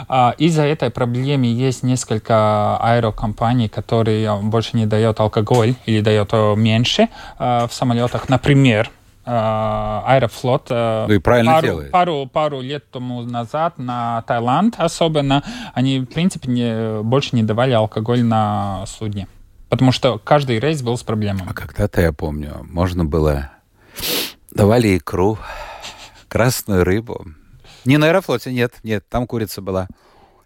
А, 0.09 0.35
из-за 0.39 0.63
этой 0.63 0.91
проблемы 0.91 1.47
есть 1.47 1.83
несколько 1.83 2.77
аэрокомпаний, 2.79 3.69
которые 3.69 4.37
больше 4.43 4.77
не 4.77 4.87
дают 4.87 5.19
алкоголь 5.21 5.75
или 5.87 6.01
дают 6.01 6.29
э, 6.33 6.55
меньше 6.57 7.09
в 7.39 7.69
самолетах. 7.71 8.29
Например, 8.29 8.91
Э, 8.91 8.96
Аэрофлот 9.27 10.69
э, 10.71 11.07
ну 11.09 11.15
и 11.15 11.19
правильно 11.19 11.53
пару, 11.53 11.67
делает. 11.67 11.91
пару, 11.91 12.27
пару 12.33 12.61
лет 12.61 12.89
тому 12.91 13.23
назад 13.23 13.77
на 13.79 14.23
Таиланд 14.23 14.77
особенно, 14.79 15.43
они, 15.75 16.01
в 16.01 16.07
принципе, 16.07 16.49
не, 16.49 17.03
больше 17.03 17.35
не 17.35 17.43
давали 17.43 17.73
алкоголь 17.73 18.23
на 18.23 18.85
судне. 18.87 19.27
Потому 19.69 19.91
что 19.91 20.19
каждый 20.19 20.61
рейс 20.61 20.81
был 20.81 20.97
с 20.97 21.03
проблемами. 21.03 21.49
А 21.51 21.55
когда-то, 21.55 22.01
я 22.01 22.13
помню, 22.13 22.65
можно 22.71 23.05
было... 23.05 23.51
Давали 24.53 24.97
икру, 24.97 25.39
красную 26.29 26.85
рыбу. 26.85 27.27
Не 27.85 27.99
на 27.99 28.07
Аэрофлоте, 28.07 28.53
нет, 28.53 28.75
нет, 28.85 29.05
там 29.09 29.27
курица 29.27 29.61
была. 29.61 29.89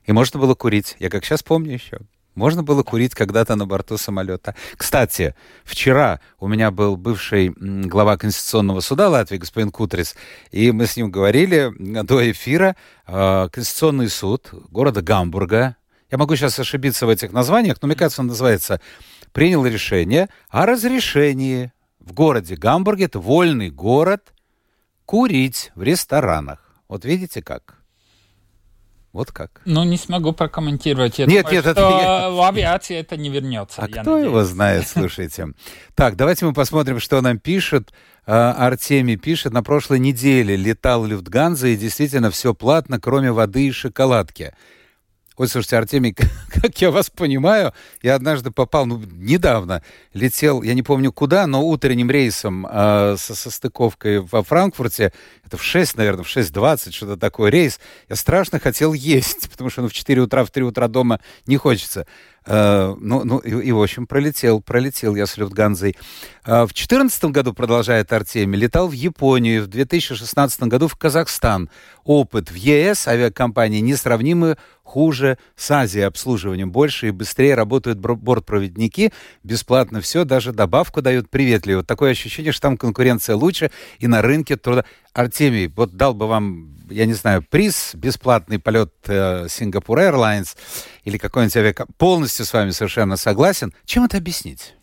И 0.05 0.13
можно 0.13 0.41
было 0.41 0.55
курить. 0.55 0.97
Я 0.99 1.11
как 1.11 1.25
сейчас 1.25 1.43
помню 1.43 1.75
еще. 1.75 1.99
Можно 2.41 2.63
было 2.63 2.83
курить 2.83 3.15
когда-то 3.15 3.55
на 3.55 3.67
борту 3.67 3.99
самолета. 3.99 4.55
Кстати, 4.79 5.35
вчера 5.63 6.21
у 6.39 6.49
меня 6.49 6.71
был 6.71 6.97
бывший 6.97 7.53
глава 7.55 8.17
Конституционного 8.17 8.81
суда 8.81 9.11
Латвии, 9.11 9.37
господин 9.37 9.71
Кутрис, 9.71 10.17
и 10.51 10.73
мы 10.73 10.87
с 10.87 10.97
ним 10.97 11.11
говорили 11.11 11.71
до 11.79 12.31
эфира. 12.31 12.77
А, 13.05 13.51
Конституционный 13.51 14.09
суд 14.09 14.49
города 14.71 15.03
Гамбурга, 15.03 15.77
я 16.11 16.17
могу 16.17 16.35
сейчас 16.35 16.59
ошибиться 16.59 17.05
в 17.05 17.11
этих 17.11 17.31
названиях, 17.33 17.77
но 17.83 17.89
мне 17.89 17.95
кажется, 17.95 18.23
он 18.23 18.29
называется, 18.29 18.81
принял 19.33 19.67
решение 19.67 20.31
о 20.49 20.65
разрешении 20.65 21.75
в 21.99 22.15
городе 22.15 22.57
Гамбурге, 22.57 23.05
это 23.05 23.19
вольный 23.19 23.69
город, 23.69 24.33
курить 25.05 25.73
в 25.75 25.83
ресторанах. 25.83 26.75
Вот 26.89 27.05
видите 27.05 27.43
как? 27.43 27.80
Вот 29.13 29.33
как. 29.33 29.61
Ну, 29.65 29.83
не 29.83 29.97
смогу 29.97 30.33
прокомментировать. 30.33 31.19
Я 31.19 31.27
нет, 31.27 31.45
думаю, 31.45 31.55
нет, 31.55 31.63
что 31.63 31.71
это 31.71 31.81
я... 31.81 32.31
в 32.31 32.41
авиации 32.43 32.97
это 32.97 33.17
не 33.17 33.29
вернется. 33.29 33.83
А 33.83 33.89
кто 33.89 33.97
надеюсь. 33.97 34.25
его 34.25 34.45
знает, 34.45 34.87
слушайте. 34.89 35.49
Так, 35.97 36.17
давайте 36.17 36.47
мы 36.47 36.53
посмотрим, 36.53 37.01
что 37.01 37.21
нам 37.21 37.39
пишет. 37.39 37.93
А, 38.27 38.53
Артемий 38.53 39.17
пишет, 39.17 39.53
на 39.53 39.65
прошлой 39.65 39.99
неделе 39.99 40.55
летал 40.55 41.05
Люфтганза, 41.05 41.69
и 41.69 41.77
действительно 41.77 42.31
все 42.31 42.55
платно, 42.55 43.01
кроме 43.01 43.33
воды 43.33 43.67
и 43.67 43.73
шоколадки. 43.73 44.55
Ой, 45.41 45.49
слушайте, 45.49 45.79
Артемий, 45.79 46.15
как 46.53 46.79
я 46.83 46.91
вас 46.91 47.09
понимаю, 47.09 47.73
я 48.03 48.15
однажды 48.15 48.51
попал, 48.51 48.85
ну, 48.85 49.01
недавно 49.11 49.83
летел, 50.13 50.61
я 50.61 50.75
не 50.75 50.83
помню 50.83 51.15
куда, 51.15 51.47
но 51.47 51.65
утренним 51.65 52.11
рейсом 52.11 52.67
э, 52.71 53.17
со, 53.19 53.35
со 53.35 53.51
стыковкой 53.51 54.21
во 54.21 54.43
Франкфурте, 54.43 55.15
это 55.47 55.57
в 55.57 55.63
6, 55.63 55.97
наверное, 55.97 56.25
в 56.25 56.27
6.20, 56.27 56.93
что-то 56.93 57.17
такое 57.17 57.51
рейс, 57.51 57.81
я 58.11 58.17
страшно 58.17 58.61
хотел 58.61 58.93
есть, 58.93 59.49
потому 59.51 59.71
что 59.71 59.81
ну, 59.81 59.89
в 59.89 59.95
4 59.95 60.21
утра, 60.21 60.45
в 60.45 60.51
3 60.51 60.63
утра 60.63 60.89
дома 60.89 61.21
не 61.47 61.57
хочется. 61.57 62.07
Э, 62.47 62.95
ну, 62.99 63.25
ну 63.25 63.39
и, 63.39 63.51
и, 63.51 63.73
в 63.73 63.83
общем, 63.83 64.07
пролетел, 64.07 64.61
пролетел 64.61 65.15
я 65.15 65.27
с 65.27 65.37
Люфтганзой. 65.37 65.97
Э, 66.45 66.65
в 66.65 66.75
2014 66.75 67.25
году, 67.27 67.53
продолжает 67.53 68.13
Артемий, 68.13 68.59
летал 68.59 68.89
в 68.89 68.93
Японию, 68.93 69.65
в 69.65 69.67
2016 69.69 70.63
году 70.65 70.89
в 70.89 70.97
Казахстан. 70.97 71.71
Опыт 72.05 72.51
в 72.51 72.55
ЕС 72.55 73.07
авиакомпании 73.09 73.81
несравнимый 73.81 74.57
хуже 74.91 75.39
с 75.55 75.71
Азией 75.71 76.05
обслуживанием. 76.05 76.73
Больше 76.73 77.09
и 77.09 77.11
быстрее 77.13 77.55
работают 77.55 78.01
бортпроводники, 78.01 79.13
бесплатно 79.45 80.01
все, 80.01 80.25
даже 80.25 80.53
добавку 80.53 81.01
дают 81.01 81.31
приветливо. 81.31 81.79
Вот 81.79 81.87
такое 81.87 82.11
ощущение, 82.11 82.51
что 82.51 82.63
там 82.63 82.77
конкуренция 82.77 83.37
лучше, 83.37 83.71
и 84.01 84.09
на 84.09 84.21
рынке 84.21 84.57
труда... 84.57 84.85
Артемий, 85.13 85.69
вот 85.69 85.97
дал 85.97 86.15
бы 86.15 86.27
вам 86.27 86.77
я 86.91 87.07
не 87.07 87.15
знаю, 87.15 87.45
приз, 87.49 87.95
бесплатный 87.95 88.59
полет 88.59 88.93
э, 89.07 89.47
Сингапур 89.49 90.01
Airlines 90.01 90.57
или 91.05 91.19
какой-нибудь 91.19 91.57
авиак... 91.57 91.87
Полностью 91.99 92.45
с 92.45 92.53
вами 92.53 92.71
совершенно 92.71 93.17
согласен. 93.17 93.73
Чем 93.85 94.05
это 94.05 94.17
объяснить? 94.17 94.75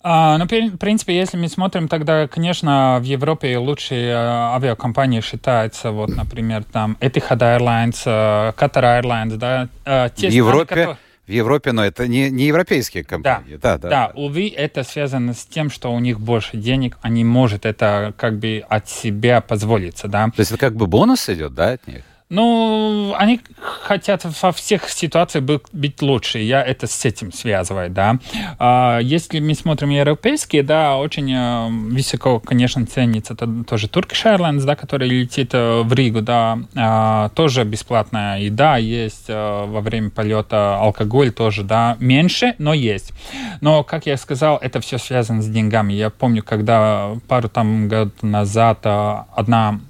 А, 0.00 0.38
ну, 0.38 0.44
в 0.44 0.76
принципе, 0.76 1.16
если 1.16 1.36
мы 1.36 1.48
смотрим, 1.48 1.88
тогда, 1.88 2.28
конечно, 2.28 2.98
в 3.00 3.04
Европе 3.04 3.58
лучшие 3.58 4.10
э, 4.10 4.14
авиакомпании 4.14 5.20
считаются, 5.20 5.90
вот, 5.90 6.10
например, 6.10 6.62
там 6.64 6.96
Etihad 7.00 7.38
Airlines, 7.38 8.02
э, 8.06 8.52
Qatar 8.56 9.02
Airlines, 9.02 9.36
да. 9.36 9.68
Э, 9.84 10.08
те 10.14 10.28
в 10.28 10.32
Европе? 10.32 10.64
Страны, 10.64 10.80
которые 10.82 11.08
в 11.28 11.30
Европе, 11.30 11.72
но 11.72 11.84
это 11.84 12.08
не, 12.08 12.30
не 12.30 12.44
европейские 12.46 13.04
компании. 13.04 13.56
Да, 13.56 13.76
да, 13.76 13.78
да, 13.78 13.88
да. 13.88 14.12
Увы, 14.14 14.48
это 14.48 14.82
связано 14.82 15.34
с 15.34 15.44
тем, 15.44 15.70
что 15.70 15.92
у 15.92 15.98
них 15.98 16.18
больше 16.20 16.56
денег, 16.56 16.96
они 17.02 17.22
могут 17.22 17.66
это 17.66 18.14
как 18.16 18.38
бы 18.38 18.64
от 18.68 18.88
себя 18.88 19.42
позволиться, 19.42 20.08
да. 20.08 20.26
То 20.28 20.40
есть 20.40 20.52
это 20.52 20.58
как 20.58 20.74
бы 20.74 20.86
бонус 20.86 21.28
идет, 21.28 21.54
да, 21.54 21.72
от 21.72 21.86
них? 21.86 22.02
Ну, 22.30 23.14
они 23.16 23.40
хотят 23.58 24.26
во 24.42 24.52
всех 24.52 24.90
ситуациях 24.90 25.44
быть 25.72 26.02
лучше. 26.02 26.38
Я 26.40 26.62
это 26.62 26.86
с 26.86 27.04
этим 27.06 27.32
связываю, 27.32 27.88
да. 27.88 28.18
А, 28.58 28.98
если 28.98 29.40
мы 29.40 29.54
смотрим 29.54 29.88
европейские, 29.88 30.62
да, 30.62 30.98
очень 30.98 31.32
э, 31.32 31.68
высоко, 31.90 32.38
конечно, 32.38 32.84
ценится 32.84 33.32
это 33.32 33.64
тоже 33.64 33.86
Turkish 33.86 34.24
Airlines, 34.26 34.64
да, 34.64 34.76
который 34.76 35.08
летит 35.08 35.50
э, 35.54 35.80
в 35.82 35.92
Ригу, 35.94 36.20
да, 36.20 36.58
а, 36.76 37.30
тоже 37.30 37.64
бесплатная 37.64 38.40
еда 38.40 38.76
есть 38.76 39.24
э, 39.28 39.64
во 39.66 39.80
время 39.80 40.10
полета, 40.10 40.76
алкоголь 40.76 41.32
тоже, 41.32 41.62
да, 41.64 41.96
меньше, 41.98 42.54
но 42.58 42.74
есть. 42.74 43.12
Но, 43.62 43.84
как 43.84 44.04
я 44.04 44.18
сказал, 44.18 44.58
это 44.58 44.80
все 44.80 44.98
связано 44.98 45.40
с 45.40 45.48
деньгами. 45.48 45.94
Я 45.94 46.10
помню, 46.10 46.42
когда 46.42 47.12
пару 47.26 47.48
там 47.48 47.88
год 47.88 48.22
назад 48.22 48.80
одна 48.84 49.80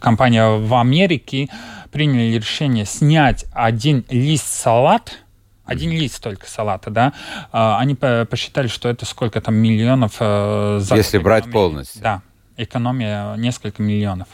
компания 0.00 0.58
в 0.58 0.74
Америке 0.74 1.48
приняли 1.92 2.36
решение 2.36 2.84
снять 2.84 3.46
один 3.52 4.04
лист 4.08 4.46
салат, 4.46 5.18
один 5.64 5.92
лист 5.92 6.22
только 6.22 6.48
салата, 6.48 6.90
да, 6.90 7.12
а, 7.52 7.78
они 7.78 7.94
посчитали, 7.94 8.66
что 8.66 8.88
это 8.88 9.06
сколько 9.06 9.40
там 9.40 9.54
миллионов 9.54 10.16
э, 10.18 10.78
за 10.80 10.96
Если 10.96 11.18
брать 11.18 11.50
полностью. 11.50 12.02
Да, 12.02 12.22
экономия 12.56 13.36
несколько 13.36 13.82
миллионов. 13.82 14.28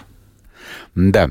Да. 0.94 1.31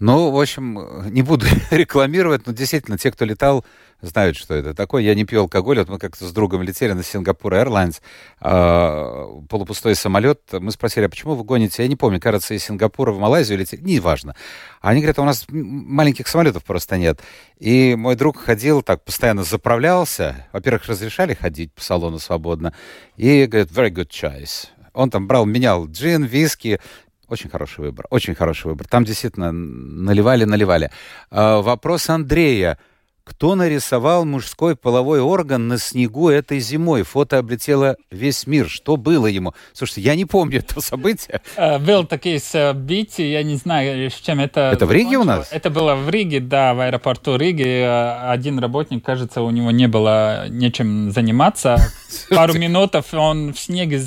Ну, 0.00 0.30
в 0.30 0.40
общем, 0.40 1.08
не 1.12 1.22
буду 1.22 1.46
рекламировать, 1.70 2.46
но 2.46 2.52
действительно, 2.52 2.98
те, 2.98 3.10
кто 3.10 3.24
летал, 3.24 3.64
знают, 4.06 4.36
что 4.36 4.54
это 4.54 4.74
такое. 4.74 5.02
Я 5.02 5.14
не 5.14 5.24
пью 5.24 5.40
алкоголь. 5.40 5.78
Вот 5.78 5.88
мы 5.88 5.98
как-то 5.98 6.26
с 6.26 6.32
другом 6.32 6.62
летели 6.62 6.92
на 6.92 7.02
Сингапур 7.02 7.54
Airlines, 7.54 8.00
э, 8.40 9.46
полупустой 9.48 9.94
самолет. 9.94 10.40
Мы 10.52 10.70
спросили, 10.70 11.04
а 11.04 11.08
почему 11.08 11.34
вы 11.34 11.44
гоните? 11.44 11.82
Я 11.82 11.88
не 11.88 11.96
помню, 11.96 12.20
кажется, 12.20 12.54
из 12.54 12.64
Сингапура 12.64 13.12
в 13.12 13.18
Малайзию 13.18 13.58
летели. 13.58 13.80
Неважно. 13.82 14.34
Они 14.80 15.00
говорят, 15.00 15.18
«А 15.18 15.22
у 15.22 15.26
нас 15.26 15.46
маленьких 15.48 16.28
самолетов 16.28 16.64
просто 16.64 16.96
нет. 16.96 17.20
И 17.58 17.94
мой 17.96 18.16
друг 18.16 18.38
ходил 18.38 18.82
так, 18.82 19.04
постоянно 19.04 19.44
заправлялся. 19.44 20.46
Во-первых, 20.52 20.86
разрешали 20.86 21.34
ходить 21.34 21.72
по 21.72 21.82
салону 21.82 22.18
свободно. 22.18 22.74
И 23.16 23.46
говорит, 23.46 23.70
very 23.70 23.90
good 23.90 24.08
choice. 24.08 24.68
Он 24.92 25.10
там 25.10 25.26
брал, 25.26 25.44
менял 25.44 25.86
джин, 25.86 26.24
виски, 26.24 26.80
очень 27.28 27.50
хороший 27.50 27.80
выбор, 27.80 28.06
очень 28.10 28.34
хороший 28.34 28.68
выбор. 28.68 28.86
Там 28.86 29.04
действительно 29.04 29.50
наливали, 29.52 30.44
наливали. 30.44 30.90
А, 31.30 31.60
вопрос 31.62 32.08
Андрея. 32.08 32.78
Кто 33.24 33.54
нарисовал 33.54 34.24
мужской 34.24 34.76
половой 34.76 35.20
орган 35.20 35.66
на 35.66 35.78
снегу 35.78 36.28
этой 36.28 36.60
зимой? 36.60 37.02
Фото 37.02 37.38
облетело 37.38 37.96
весь 38.10 38.46
мир. 38.46 38.68
Что 38.68 38.96
было 38.96 39.26
ему? 39.26 39.54
Слушайте, 39.72 40.02
я 40.02 40.14
не 40.14 40.24
помню 40.24 40.58
это 40.58 40.80
событие. 40.80 41.40
Э, 41.56 41.78
был 41.78 42.04
такие 42.04 42.40
события, 42.40 43.30
я 43.30 43.42
не 43.42 43.56
знаю, 43.56 44.10
с 44.10 44.14
чем 44.14 44.40
это... 44.40 44.70
Это 44.72 44.86
в 44.86 44.92
Риге 44.92 45.18
у 45.18 45.24
нас? 45.24 45.48
Это 45.50 45.70
было 45.70 45.94
в 45.94 46.10
Риге, 46.10 46.40
да, 46.40 46.74
в 46.74 46.80
аэропорту 46.80 47.36
Риги. 47.36 47.64
Э, 47.64 48.30
один 48.30 48.58
работник, 48.58 49.04
кажется, 49.04 49.40
у 49.40 49.50
него 49.50 49.70
не 49.70 49.86
было 49.86 50.48
нечем 50.48 51.12
заниматься. 51.12 51.78
Пару 52.30 52.54
минут 52.54 52.94
он 53.12 53.52
в 53.52 53.58
снеге 53.58 54.02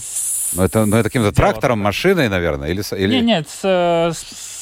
ну, 0.54 0.64
это, 0.64 0.86
ну, 0.86 0.98
это 0.98 1.10
каким-то 1.10 1.32
трактором, 1.32 1.80
машиной, 1.80 2.30
наверное? 2.30 2.70
Или, 2.70 2.82
или... 2.96 3.16
Нет, 3.16 3.26
нет, 3.26 3.50
с, 3.50 3.64
с 3.64 4.57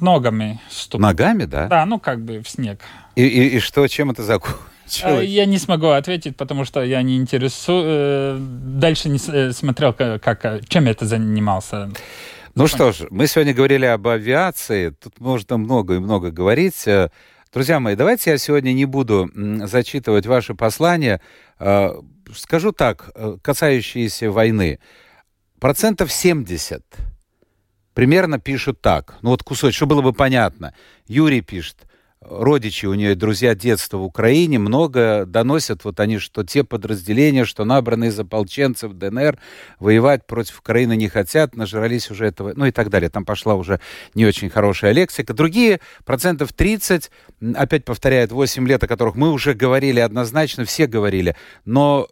ногами. 0.00 0.60
Ступ. 0.70 1.00
Ногами, 1.00 1.44
да? 1.44 1.68
Да, 1.68 1.86
ну 1.86 1.98
как 1.98 2.24
бы 2.24 2.42
в 2.42 2.48
снег. 2.48 2.80
И, 3.14 3.26
и, 3.26 3.56
и 3.56 3.60
что, 3.60 3.86
чем 3.88 4.10
это 4.10 4.22
закончилось? 4.22 4.60
Э, 5.02 5.24
я 5.24 5.46
не 5.46 5.58
смогу 5.58 5.88
ответить, 5.88 6.36
потому 6.36 6.64
что 6.64 6.82
я 6.82 7.02
не 7.02 7.16
интересую. 7.16 7.84
Э, 7.86 8.38
дальше 8.38 9.08
не 9.08 9.18
э, 9.28 9.52
смотрел, 9.52 9.92
как, 9.92 10.68
чем 10.68 10.86
это 10.86 11.06
занимался. 11.06 11.90
Ну 12.54 12.66
что 12.66 12.92
ж, 12.92 13.06
мы 13.10 13.26
сегодня 13.26 13.52
говорили 13.52 13.84
об 13.84 14.06
авиации. 14.08 14.90
Тут 14.90 15.20
можно 15.20 15.58
много 15.58 15.96
и 15.96 15.98
много 15.98 16.30
говорить. 16.30 16.86
Друзья 17.52 17.80
мои, 17.80 17.96
давайте 17.96 18.30
я 18.30 18.38
сегодня 18.38 18.72
не 18.72 18.86
буду 18.86 19.30
зачитывать 19.64 20.26
ваши 20.26 20.54
послания. 20.54 21.20
Скажу 22.34 22.72
так, 22.72 23.10
касающиеся 23.42 24.30
войны. 24.30 24.78
Процентов 25.60 26.10
70 26.10 26.82
примерно 27.96 28.38
пишут 28.38 28.82
так. 28.82 29.16
Ну 29.22 29.30
вот 29.30 29.42
кусочек, 29.42 29.74
чтобы 29.74 29.94
было 29.94 30.02
бы 30.02 30.12
понятно. 30.12 30.74
Юрий 31.08 31.40
пишет 31.40 31.78
родичи 32.20 32.84
у 32.84 32.92
нее, 32.92 33.14
друзья 33.14 33.54
детства 33.54 33.96
в 33.96 34.04
Украине, 34.04 34.58
много 34.58 35.24
доносят, 35.24 35.84
вот 35.84 35.98
они, 36.00 36.18
что 36.18 36.44
те 36.44 36.62
подразделения, 36.62 37.46
что 37.46 37.64
набраны 37.64 38.08
из 38.08 38.18
ополченцев 38.20 38.92
ДНР, 38.92 39.38
воевать 39.80 40.26
против 40.26 40.58
Украины 40.58 40.94
не 40.94 41.08
хотят, 41.08 41.56
нажрались 41.56 42.10
уже 42.10 42.26
этого, 42.26 42.52
ну 42.54 42.66
и 42.66 42.70
так 42.70 42.90
далее. 42.90 43.08
Там 43.08 43.24
пошла 43.24 43.54
уже 43.54 43.80
не 44.14 44.26
очень 44.26 44.50
хорошая 44.50 44.92
лексика. 44.92 45.32
Другие, 45.32 45.80
процентов 46.04 46.52
30, 46.52 47.10
опять 47.54 47.86
повторяют, 47.86 48.30
8 48.30 48.68
лет, 48.68 48.84
о 48.84 48.88
которых 48.88 49.14
мы 49.14 49.30
уже 49.30 49.54
говорили 49.54 50.00
однозначно, 50.00 50.66
все 50.66 50.86
говорили, 50.86 51.34
но 51.64 52.08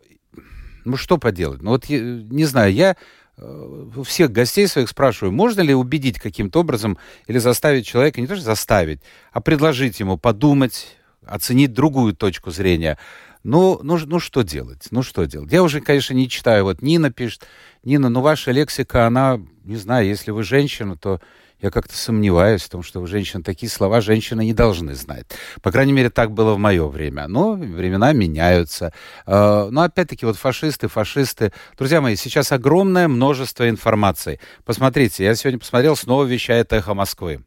ну 0.87 0.97
что 0.97 1.19
поделать? 1.19 1.61
Ну 1.61 1.73
вот, 1.73 1.91
не 1.91 2.45
знаю, 2.45 2.73
я 2.73 2.97
у 3.37 4.03
всех 4.05 4.31
гостей 4.31 4.69
своих 4.69 4.89
спрашиваю, 4.89 5.33
можно 5.33 5.61
ли 5.61 5.75
убедить 5.75 6.19
каким-то 6.21 6.61
образом 6.61 6.99
или 7.27 7.39
заставить 7.39 7.87
человека, 7.87 8.21
не 8.21 8.27
то 8.27 8.37
что 8.37 8.45
заставить, 8.45 9.01
а 9.33 9.41
предложить 9.41 9.99
ему 10.01 10.17
подумать, 10.17 10.97
оценить 11.27 11.73
другую 11.73 12.15
точку 12.15 12.51
зрения. 12.51 12.99
Ну, 13.43 13.81
ну, 13.83 13.99
ну 14.07 14.21
что 14.21 14.43
делать? 14.43 14.87
Ну 14.91 15.03
что 15.03 15.25
делать? 15.25 15.53
Я 15.53 15.63
уже, 15.63 15.81
конечно, 15.81 16.15
не 16.15 16.29
читаю. 16.29 16.65
Вот 16.65 16.81
Нина 16.81 17.11
пишет. 17.11 17.47
Нина, 17.83 18.09
ну 18.09 18.21
ваша 18.21 18.53
лексика, 18.53 19.07
она, 19.07 19.41
не 19.65 19.77
знаю, 19.77 20.07
если 20.07 20.31
вы 20.31 20.45
женщина, 20.45 20.97
то 20.97 21.21
я 21.61 21.71
как-то 21.71 21.97
сомневаюсь 21.97 22.63
в 22.63 22.69
том, 22.69 22.83
что 22.83 23.01
у 23.01 23.07
женщин 23.07 23.43
такие 23.43 23.71
слова 23.71 24.01
женщины 24.01 24.45
не 24.45 24.53
должны 24.53 24.95
знать. 24.95 25.27
По 25.63 25.73
крайней 25.73 25.93
мере, 25.93 26.11
так 26.11 26.33
было 26.33 26.55
в 26.55 26.59
мое 26.59 26.87
время. 26.87 27.27
Но 27.29 27.53
времена 27.53 28.13
меняются. 28.13 28.93
А, 29.27 29.69
но 29.71 29.83
опять-таки, 29.83 30.27
вот 30.27 30.37
фашисты, 30.37 30.89
фашисты. 30.89 31.53
Друзья 31.79 32.01
мои, 32.01 32.17
сейчас 32.17 32.53
огромное 32.53 33.09
множество 33.09 33.69
информации. 33.69 34.41
Посмотрите, 34.65 35.25
я 35.25 35.35
сегодня 35.35 35.59
посмотрел, 35.59 35.97
снова 35.97 36.25
вещает 36.25 36.73
«Эхо 36.73 36.95
Москвы». 36.95 37.45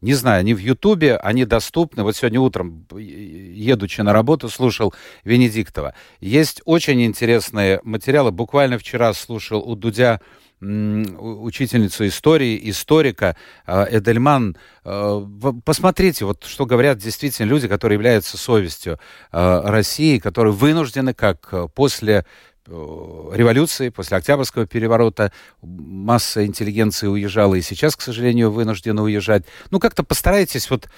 Не 0.00 0.12
знаю, 0.12 0.40
они 0.40 0.52
в 0.52 0.58
Ютубе, 0.58 1.16
они 1.16 1.46
доступны. 1.46 2.02
Вот 2.02 2.14
сегодня 2.14 2.38
утром, 2.38 2.86
едучи 2.94 4.02
на 4.02 4.12
работу, 4.12 4.50
слушал 4.50 4.92
Венедиктова. 5.24 5.94
Есть 6.20 6.60
очень 6.66 7.02
интересные 7.02 7.80
материалы. 7.84 8.30
Буквально 8.30 8.76
вчера 8.76 9.14
слушал 9.14 9.60
у 9.60 9.74
Дудя 9.76 10.20
учительницу 10.60 12.06
истории, 12.06 12.58
историка 12.70 13.36
а, 13.66 13.86
Эдельман. 13.90 14.56
А, 14.84 15.20
посмотрите, 15.64 16.24
вот 16.24 16.44
что 16.44 16.66
говорят 16.66 16.98
действительно 16.98 17.46
люди, 17.46 17.68
которые 17.68 17.96
являются 17.96 18.38
совестью 18.38 18.98
а, 19.30 19.62
России, 19.70 20.18
которые 20.18 20.52
вынуждены, 20.52 21.14
как 21.14 21.72
после 21.74 22.24
революции, 22.66 23.90
после 23.90 24.16
Октябрьского 24.16 24.66
переворота 24.66 25.32
масса 25.60 26.46
интеллигенции 26.46 27.06
уезжала 27.06 27.56
и 27.56 27.60
сейчас, 27.60 27.94
к 27.94 28.00
сожалению, 28.00 28.50
вынуждена 28.50 29.02
уезжать. 29.02 29.44
Ну, 29.70 29.78
как-то 29.78 30.02
постарайтесь 30.02 30.70
вот 30.70 30.88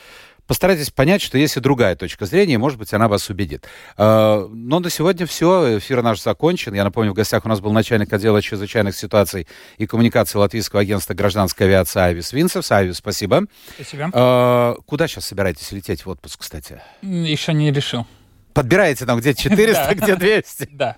постарайтесь 0.47 0.91
понять, 0.91 1.23
что 1.23 1.39
есть 1.39 1.57
и 1.57 1.61
другая 1.61 1.97
точка 1.97 2.27
зрения, 2.27 2.59
может 2.59 2.79
быть, 2.79 2.93
она 2.93 3.09
вас 3.09 3.29
убедит. 3.31 3.67
А, 3.97 4.47
но 4.53 4.81
на 4.81 4.91
сегодня 4.91 5.27
все. 5.27 5.79
Эфир 5.79 6.03
наш 6.03 6.23
закончен. 6.23 6.75
Я 6.75 6.85
напомню, 6.85 7.13
в 7.13 7.15
гостях 7.15 7.45
у 7.45 7.49
нас 7.49 7.61
был 7.61 7.73
начальник 7.73 8.13
отдела 8.13 8.41
чрезвычайных 8.43 8.97
ситуаций 8.97 9.47
и 9.79 9.87
коммуникации 9.87 10.39
Латвийского 10.39 10.83
агентства 10.83 11.15
гражданской 11.15 11.67
авиации 11.67 12.01
Авис 12.01 12.33
Винцев. 12.33 12.71
Авис, 12.71 12.99
спасибо. 12.99 13.45
Спасибо. 13.75 14.11
А, 14.13 14.77
куда 14.87 15.09
сейчас 15.09 15.27
собираетесь 15.27 15.73
лететь 15.73 16.05
в 16.07 16.11
отпуск, 16.11 16.41
кстати? 16.41 16.81
Еще 17.03 17.53
не 17.53 17.73
решил. 17.73 18.07
Подбираете 18.55 19.05
там 19.05 19.19
где 19.19 19.35
400, 19.35 19.95
где 19.95 20.17
200? 20.17 20.69
Да. 20.73 20.97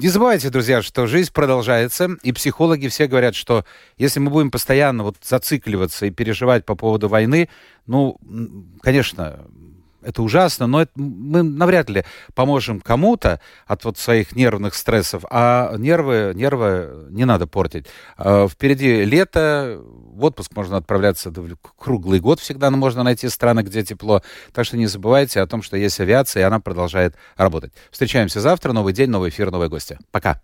Не 0.00 0.06
забывайте, 0.10 0.48
друзья, 0.50 0.80
что 0.80 1.08
жизнь 1.08 1.32
продолжается, 1.32 2.10
и 2.22 2.30
психологи 2.30 2.86
все 2.86 3.08
говорят, 3.08 3.34
что 3.34 3.64
если 3.96 4.20
мы 4.20 4.30
будем 4.30 4.52
постоянно 4.52 5.02
вот 5.02 5.16
зацикливаться 5.22 6.06
и 6.06 6.10
переживать 6.10 6.64
по 6.64 6.76
поводу 6.76 7.08
войны, 7.08 7.48
ну, 7.86 8.16
конечно, 8.80 9.44
это 10.08 10.22
ужасно, 10.22 10.66
но 10.66 10.80
это, 10.80 10.92
мы 10.94 11.42
навряд 11.42 11.90
ли 11.90 12.02
поможем 12.34 12.80
кому-то 12.80 13.40
от 13.66 13.84
вот 13.84 13.98
своих 13.98 14.34
нервных 14.34 14.74
стрессов, 14.74 15.24
а 15.30 15.76
нервы, 15.76 16.32
нервы 16.34 17.08
не 17.10 17.26
надо 17.26 17.46
портить. 17.46 17.86
А 18.16 18.48
впереди 18.48 19.04
лето, 19.04 19.78
в 19.84 20.24
отпуск 20.24 20.56
можно 20.56 20.78
отправляться 20.78 21.30
круглый 21.78 22.20
год 22.20 22.40
всегда, 22.40 22.70
но 22.70 22.78
можно 22.78 23.02
найти 23.02 23.28
страны, 23.28 23.60
где 23.60 23.82
тепло. 23.82 24.22
Так 24.52 24.64
что 24.64 24.78
не 24.78 24.86
забывайте 24.86 25.40
о 25.42 25.46
том, 25.46 25.62
что 25.62 25.76
есть 25.76 26.00
авиация, 26.00 26.40
и 26.40 26.44
она 26.44 26.58
продолжает 26.58 27.14
работать. 27.36 27.74
Встречаемся 27.90 28.40
завтра. 28.40 28.72
Новый 28.72 28.94
день, 28.94 29.10
новый 29.10 29.28
эфир, 29.28 29.50
новые 29.50 29.68
гости. 29.68 29.98
Пока. 30.10 30.40